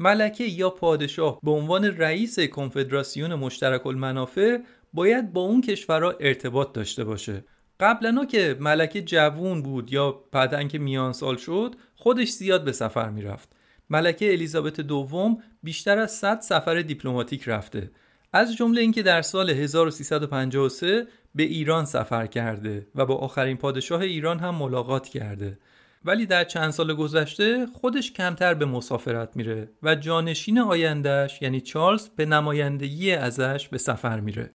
[0.00, 4.58] ملکه یا پادشاه به عنوان رئیس کنفدراسیون مشترک المنافع
[4.96, 7.44] باید با اون کشورها ارتباط داشته باشه.
[7.80, 13.10] قبلا که ملکه جوون بود یا بعدا که میان سال شد خودش زیاد به سفر
[13.10, 13.52] می‌رفت.
[13.90, 17.90] ملکه الیزابت دوم بیشتر از 100 سفر دیپلماتیک رفته.
[18.32, 24.38] از جمله اینکه در سال 1353 به ایران سفر کرده و با آخرین پادشاه ایران
[24.38, 25.58] هم ملاقات کرده.
[26.04, 32.08] ولی در چند سال گذشته خودش کمتر به مسافرت میره و جانشین آیندهش یعنی چارلز
[32.08, 34.55] به نمایندگی ازش به سفر میره.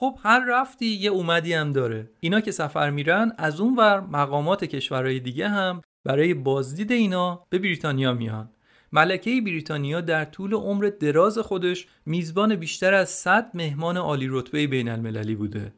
[0.00, 2.10] خب هر رفتی یه اومدی هم داره.
[2.20, 7.58] اینا که سفر میرن از اون ور مقامات کشورهای دیگه هم برای بازدید اینا به
[7.58, 8.50] بریتانیا میان.
[8.92, 14.88] ملکه بریتانیا در طول عمر دراز خودش میزبان بیشتر از 100 مهمان عالی رتبه بین
[14.88, 15.72] المللی بوده.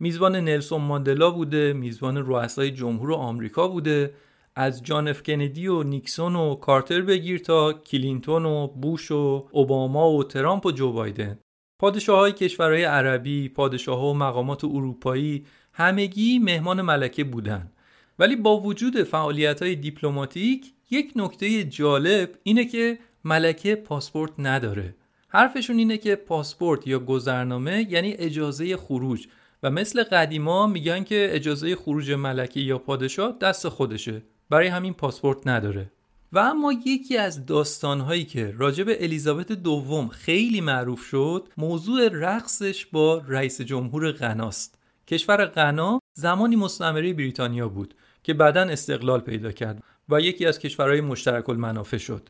[0.00, 4.14] میزبان نلسون ماندلا بوده میزبان رؤسای جمهور آمریکا بوده.
[4.56, 10.10] از جان اف کندی و نیکسون و کارتر بگیر تا کلینتون و بوش و اوباما
[10.10, 11.38] و ترامپ و جو بایدن.
[11.82, 17.72] پادشاه های کشورهای عربی، پادشاه و مقامات اروپایی همگی مهمان ملکه بودند.
[18.18, 24.94] ولی با وجود فعالیت های دیپلماتیک یک نکته جالب اینه که ملکه پاسپورت نداره.
[25.28, 29.26] حرفشون اینه که پاسپورت یا گذرنامه یعنی اجازه خروج
[29.62, 35.46] و مثل قدیما میگن که اجازه خروج ملکه یا پادشاه دست خودشه برای همین پاسپورت
[35.46, 35.90] نداره
[36.32, 43.22] و اما یکی از داستانهایی که راجب الیزابت دوم خیلی معروف شد موضوع رقصش با
[43.28, 50.20] رئیس جمهور غناست کشور غنا زمانی مستعمره بریتانیا بود که بعدا استقلال پیدا کرد و
[50.20, 52.28] یکی از کشورهای مشترک المنافع شد.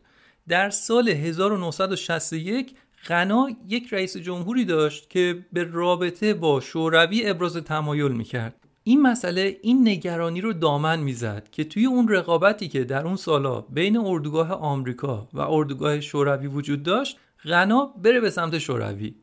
[0.48, 2.74] در سال 1961
[3.08, 8.61] غنا یک رئیس جمهوری داشت که به رابطه با شوروی ابراز تمایل می‌کرد.
[8.84, 13.60] این مسئله این نگرانی رو دامن می‌زد که توی اون رقابتی که در اون سالا
[13.60, 19.14] بین اردوگاه آمریکا و اردوگاه شوروی وجود داشت غنا بره به سمت شوروی.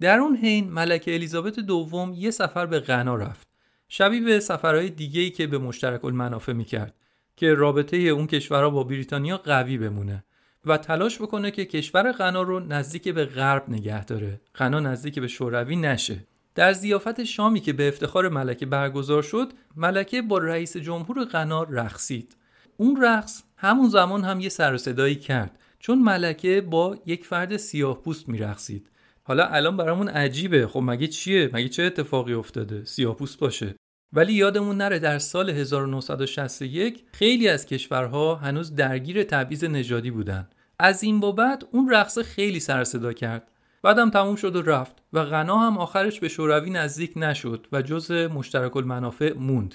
[0.00, 3.46] در اون حین ملکه الیزابت دوم یه سفر به غنا رفت.
[3.88, 6.94] شبیه به سفرهای دیگه‌ای که به مشترک المنافع می‌کرد
[7.36, 10.24] که رابطه اون کشورها با بریتانیا قوی بمونه
[10.66, 14.40] و تلاش بکنه که کشور غنا رو نزدیک به غرب نگه داره.
[14.54, 16.26] غنا نزدیک به شوروی نشه.
[16.56, 22.36] در زیافت شامی که به افتخار ملکه برگزار شد ملکه با رئیس جمهور غنا رقصید.
[22.76, 28.02] اون رقص همون زمان هم یه سر صدایی کرد چون ملکه با یک فرد سیاه
[28.02, 28.90] پوست میرقصید.
[29.22, 30.66] حالا الان برامون عجیبه.
[30.66, 33.74] خب مگه چیه؟ مگه چه اتفاقی افتاده؟ سیاه پوست باشه.
[34.12, 40.48] ولی یادمون نره در سال 1961 خیلی از کشورها هنوز درگیر تبعیض نژادی بودن.
[40.78, 43.50] از این بابت اون رقص خیلی سر صدا کرد.
[43.86, 48.10] بعدم تموم شد و رفت و غنا هم آخرش به شوروی نزدیک نشد و جز
[48.10, 49.74] مشترک المنافع موند.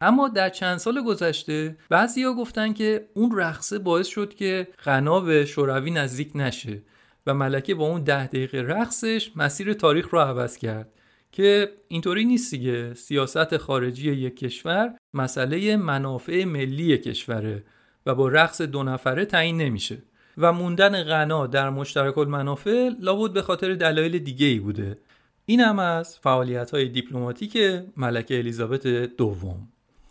[0.00, 5.44] اما در چند سال گذشته بعضیا گفتن که اون رقصه باعث شد که غنا به
[5.44, 6.82] شوروی نزدیک نشه
[7.26, 10.92] و ملکه با اون ده دقیقه رقصش مسیر تاریخ رو عوض کرد
[11.32, 12.94] که اینطوری نیست دیگه.
[12.94, 17.64] سیاست خارجی یک کشور مسئله منافع ملی کشوره
[18.06, 20.02] و با رقص دو نفره تعیین نمیشه.
[20.38, 24.98] و موندن غنا در مشترک المنافع لابد به خاطر دلایل دیگه ای بوده.
[25.46, 27.58] این هم از فعالیت های دیپلماتیک
[27.96, 29.68] ملکه الیزابت دوم.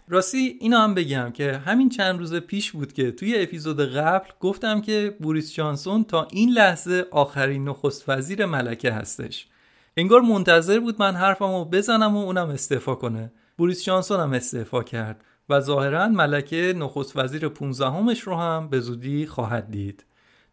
[0.07, 4.81] راستی اینو هم بگم که همین چند روز پیش بود که توی اپیزود قبل گفتم
[4.81, 9.47] که بوریس جانسون تا این لحظه آخرین نخست وزیر ملکه هستش.
[9.97, 13.31] انگار منتظر بود من حرفمو بزنم و اونم استعفا کنه.
[13.57, 18.79] بوریس جانسون هم استعفا کرد و ظاهرا ملکه نخست وزیر 15 همش رو هم به
[18.79, 20.05] زودی خواهد دید.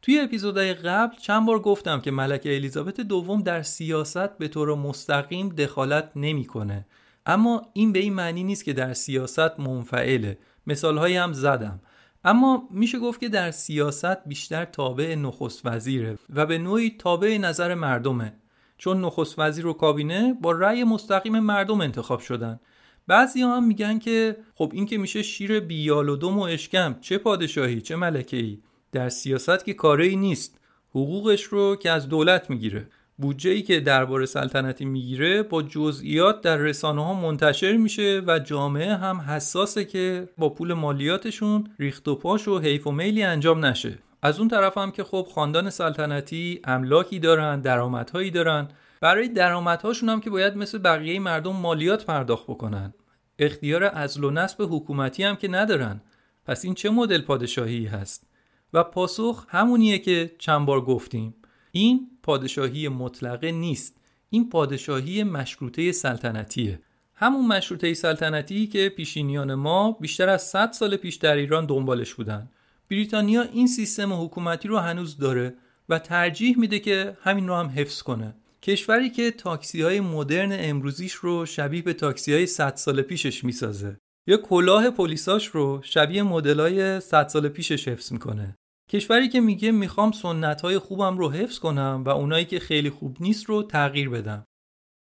[0.03, 5.49] توی اپیزودهای قبل چند بار گفتم که ملکه الیزابت دوم در سیاست به طور مستقیم
[5.49, 6.87] دخالت نمی‌کنه.
[7.27, 10.39] اما این به این معنی نیست که در سیاست منفعله.
[10.67, 11.81] مثالهایی هم زدم.
[12.25, 17.75] اما میشه گفت که در سیاست بیشتر تابع نخست وزیره و به نوعی تابع نظر
[17.75, 18.33] مردمه.
[18.79, 22.61] چون نخست وزیر و کابینه با رأی مستقیم مردم انتخاب شدن.
[23.07, 27.81] بعضی هم میگن که خب این که میشه شیر بیال و و اشکم چه پادشاهی
[27.81, 28.59] چه ملکه ای
[28.93, 30.59] در سیاست که کاری نیست
[30.91, 32.87] حقوقش رو که از دولت می‌گیره.
[33.19, 38.97] بودجه ای که دربار سلطنتی می‌گیره با جزئیات در رسانه ها منتشر میشه و جامعه
[38.97, 43.99] هم حساسه که با پول مالیاتشون ریخت و پاش و حیف و میلی انجام نشه.
[44.23, 48.69] از اون طرف هم که خب خاندان سلطنتی املاکی دارن درآمدهایی دارن.
[49.01, 52.95] برای درآمدهاشون هم که باید مثل بقیه مردم مالیات پرداخت بکنن.
[53.39, 56.01] اختیار ازل و نصب حکومتی هم که ندارن.
[56.47, 58.32] پس این چه مدل پادشاهی هست؟
[58.73, 61.35] و پاسخ همونیه که چند بار گفتیم.
[61.73, 63.97] این پادشاهی مطلقه نیست.
[64.31, 66.81] این پادشاهی مشروطه سلطنتیه.
[67.15, 72.51] همون مشروطه سلطنتی که پیشینیان ما بیشتر از 100 سال پیش در ایران دنبالش بودن.
[72.91, 75.55] بریتانیا این سیستم حکومتی رو هنوز داره
[75.89, 78.35] و ترجیح میده که همین رو هم حفظ کنه.
[78.63, 83.97] کشوری که تاکسی های مدرن امروزیش رو شبیه به تاکسی های 100 سال پیشش می‌سازه.
[84.27, 88.57] یا کلاه پلیساش رو شبیه های 100 سال پیشش حفظ می‌کنه.
[88.89, 93.17] کشوری که میگه می‌خوام سنت های خوبم رو حفظ کنم و اونایی که خیلی خوب
[93.21, 94.47] نیست رو تغییر بدم.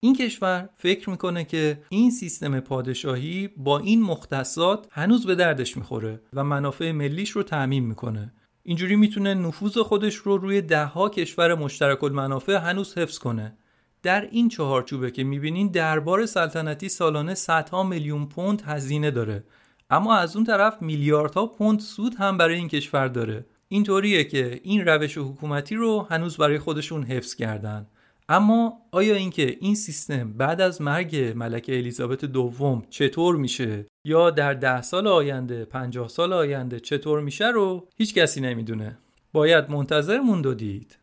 [0.04, 6.22] این کشور فکر می‌کنه که این سیستم پادشاهی با این مختصات هنوز به دردش می‌خوره
[6.34, 8.34] و منافع ملیش رو تعمین می‌کنه.
[8.64, 13.58] اینجوری می‌تونه نفوذ خودش رو روی دهها کشور مشترک المنافع هنوز حفظ کنه.
[14.04, 19.44] در این چهارچوبه که می‌بینین دربار سلطنتی سالانه صدها میلیون پوند هزینه داره.
[19.90, 23.46] اما از اون طرف میلیاردها پوند سود هم برای این کشور داره.
[23.74, 27.88] اینطوریه که این روش حکومتی رو هنوز برای خودشون حفظ کردن.
[28.30, 34.54] اما آیا اینکه این سیستم بعد از مرگ ملکه الیزابت دوم چطور میشه؟ یا در
[34.54, 38.98] ده سال آینده پنجاه سال آینده چطور میشه رو هیچ کسی نمی‌دونه.
[39.34, 40.98] باید منتظر موند و دید.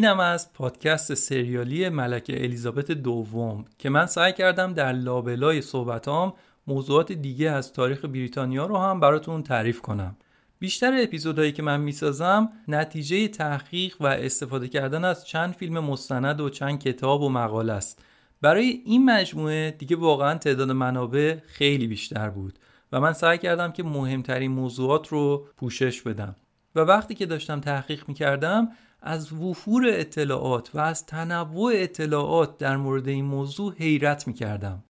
[0.00, 6.32] اینم از پادکست سریالی ملکه الیزابت دوم که من سعی کردم در لابلای صحبتام
[6.66, 10.16] موضوعات دیگه از تاریخ بریتانیا رو هم براتون تعریف کنم.
[10.58, 16.48] بیشتر اپیزودهایی که من می‌سازم نتیجه تحقیق و استفاده کردن از چند فیلم مستند و
[16.48, 18.02] چند کتاب و مقاله است.
[18.40, 22.58] برای این مجموعه دیگه واقعا تعداد منابع خیلی بیشتر بود
[22.92, 26.36] و من سعی کردم که مهمترین موضوعات رو پوشش بدم.
[26.74, 28.68] و وقتی که داشتم تحقیق می‌کردم
[29.02, 34.84] از وفور اطلاعات و از تنوع اطلاعات در مورد این موضوع حیرت می کردم.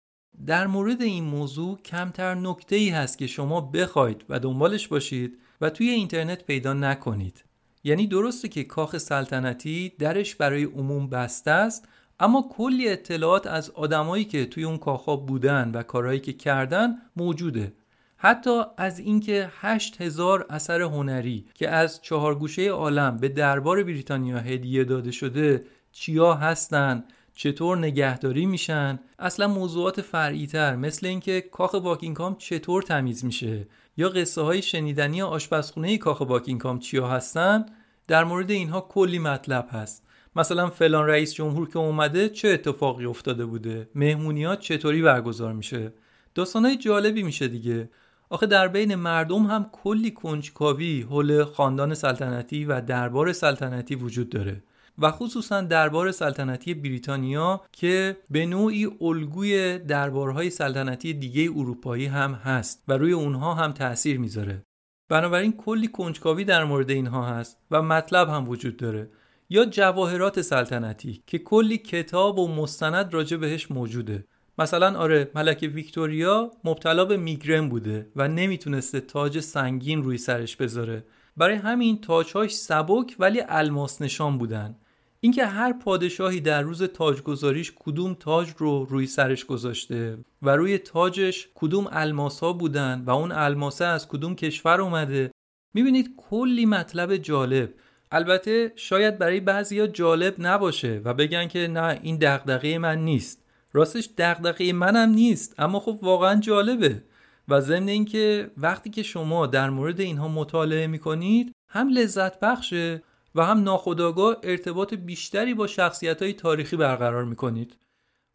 [0.46, 5.70] در مورد این موضوع کمتر نکته ای هست که شما بخواید و دنبالش باشید و
[5.70, 7.44] توی اینترنت پیدا نکنید.
[7.84, 11.88] یعنی درسته که کاخ سلطنتی درش برای عموم بسته است
[12.20, 17.72] اما کلی اطلاعات از آدمایی که توی اون کاخا بودن و کارهایی که کردن موجوده
[18.18, 24.38] حتی از اینکه هشت هزار اثر هنری که از چهار گوشه عالم به دربار بریتانیا
[24.38, 27.04] هدیه داده شده چیا هستن
[27.34, 33.66] چطور نگهداری میشن اصلا موضوعات فرعی تر مثل اینکه کاخ باکینگهام چطور تمیز میشه
[33.96, 37.66] یا قصه های شنیدنی آشپزخونه کاخ باکینگهام چیا هستن
[38.08, 40.04] در مورد اینها کلی مطلب هست.
[40.36, 45.92] مثلا فلان رئیس جمهور که اومده چه اتفاقی افتاده بوده؟ مهمونیات چطوری برگزار میشه؟
[46.34, 47.90] داستانهای جالبی میشه دیگه.
[48.30, 54.62] آخه در بین مردم هم کلی کنجکاوی حول خاندان سلطنتی و دربار سلطنتی وجود داره
[54.98, 62.84] و خصوصا دربار سلطنتی بریتانیا که به نوعی الگوی دربارهای سلطنتی دیگه اروپایی هم هست
[62.88, 64.62] و روی اونها هم تاثیر می‌ذاره.
[65.08, 69.10] بنابراین کلی کنجکاوی در مورد اینها هست و مطلب هم وجود داره.
[69.50, 74.24] یا جواهرات سلطنتی که کلی کتاب و مستند راجع بهش موجوده.
[74.58, 81.04] مثلا آره ملکه ویکتوریا مبتلا به میگرن بوده و نمی‌تونسته تاج سنگین روی سرش بذاره.
[81.36, 84.76] برای همین تاجهاش سبک ولی الماس نشان بودن.
[85.20, 91.48] اینکه هر پادشاهی در روز تاجگذاریش کدوم تاج رو روی سرش گذاشته و روی تاجش
[91.54, 95.30] کدوم الماس ها بودن و اون الماسه از کدوم کشور اومده.
[95.74, 97.74] می‌بینید کلی مطلب جالب.
[98.12, 103.47] البته شاید برای بعضیا جالب نباشه و بگن که نه این دغدغه من نیست.
[103.72, 107.02] راستش دغدغه منم نیست اما خب واقعا جالبه.
[107.48, 113.02] و ضمن اینکه وقتی که شما در مورد اینها مطالعه می‌کنید هم لذت بخشه
[113.34, 117.76] و هم ناخداگاه ارتباط بیشتری با شخصیت های تاریخی برقرار می‌کنید.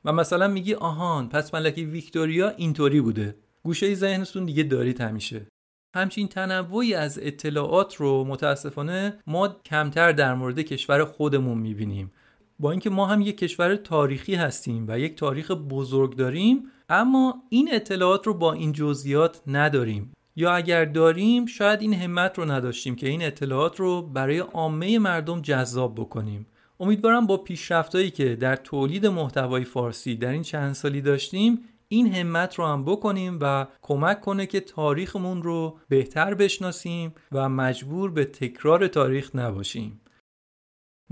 [0.06, 3.36] و مثلا میگی آهان پس ملکه ویکتوریا اینطوری بوده.
[3.64, 5.48] گوشه ذهنتون دیگه دارید همیشه
[5.96, 12.12] همچین تنوعی از اطلاعات رو متاسفانه ما کمتر در مورد کشور خودمون می‌بینیم.
[12.60, 17.70] با اینکه ما هم یک کشور تاریخی هستیم و یک تاریخ بزرگ داریم اما این
[17.74, 20.14] اطلاعات رو با این جزئیات نداریم.
[20.36, 25.42] یا اگر داریم شاید این همت رو نداشتیم که این اطلاعات رو برای عامه مردم
[25.42, 26.48] جذاب بکنیم.
[26.80, 32.56] امیدوارم با پیشرفتایی که در تولید محتوای فارسی در این چند سالی داشتیم این همت
[32.56, 38.88] رو هم بکنیم و کمک کنه که تاریخمون رو بهتر بشناسیم و مجبور به تکرار
[38.88, 40.02] تاریخ نباشیم.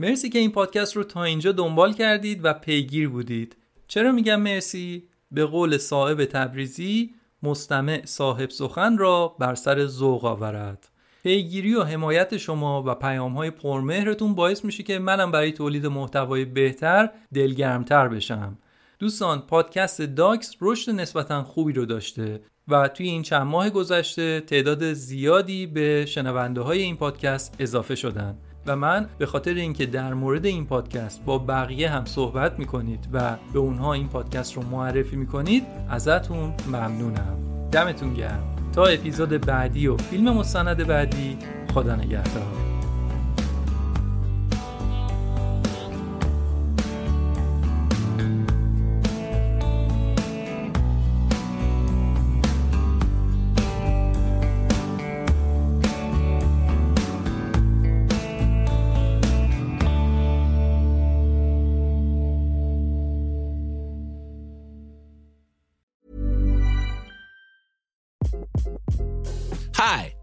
[0.02, 3.56] مرسی که این پادکست رو تا اینجا دنبال کردید و پیگیر بودید.
[3.88, 10.90] چرا میگم مرسی؟ به قول صاحب تبریزی مستمع صاحب سخن را بر سر ذوق آورد.
[11.24, 16.46] پیگیری و حمایت شما و پیام های پرمهرتون باعث میشه که منم برای تولید محتوای
[16.46, 18.58] بهتر دلگرمتر بشم.
[19.00, 24.94] دوستان پادکست داکس رشد نسبتا خوبی رو داشته و توی این چند ماه گذشته تعداد
[24.94, 28.38] زیادی به شنونده های این پادکست اضافه شدن.
[28.66, 33.36] و من به خاطر اینکه در مورد این پادکست با بقیه هم صحبت می‌کنید و
[33.54, 37.38] به اونها این پادکست رو معرفی می‌کنید ازتون ممنونم.
[37.72, 38.56] دمتون گرم.
[38.74, 41.38] تا اپیزود بعدی و فیلم مستند بعدی
[41.74, 42.71] خدا نگهدار.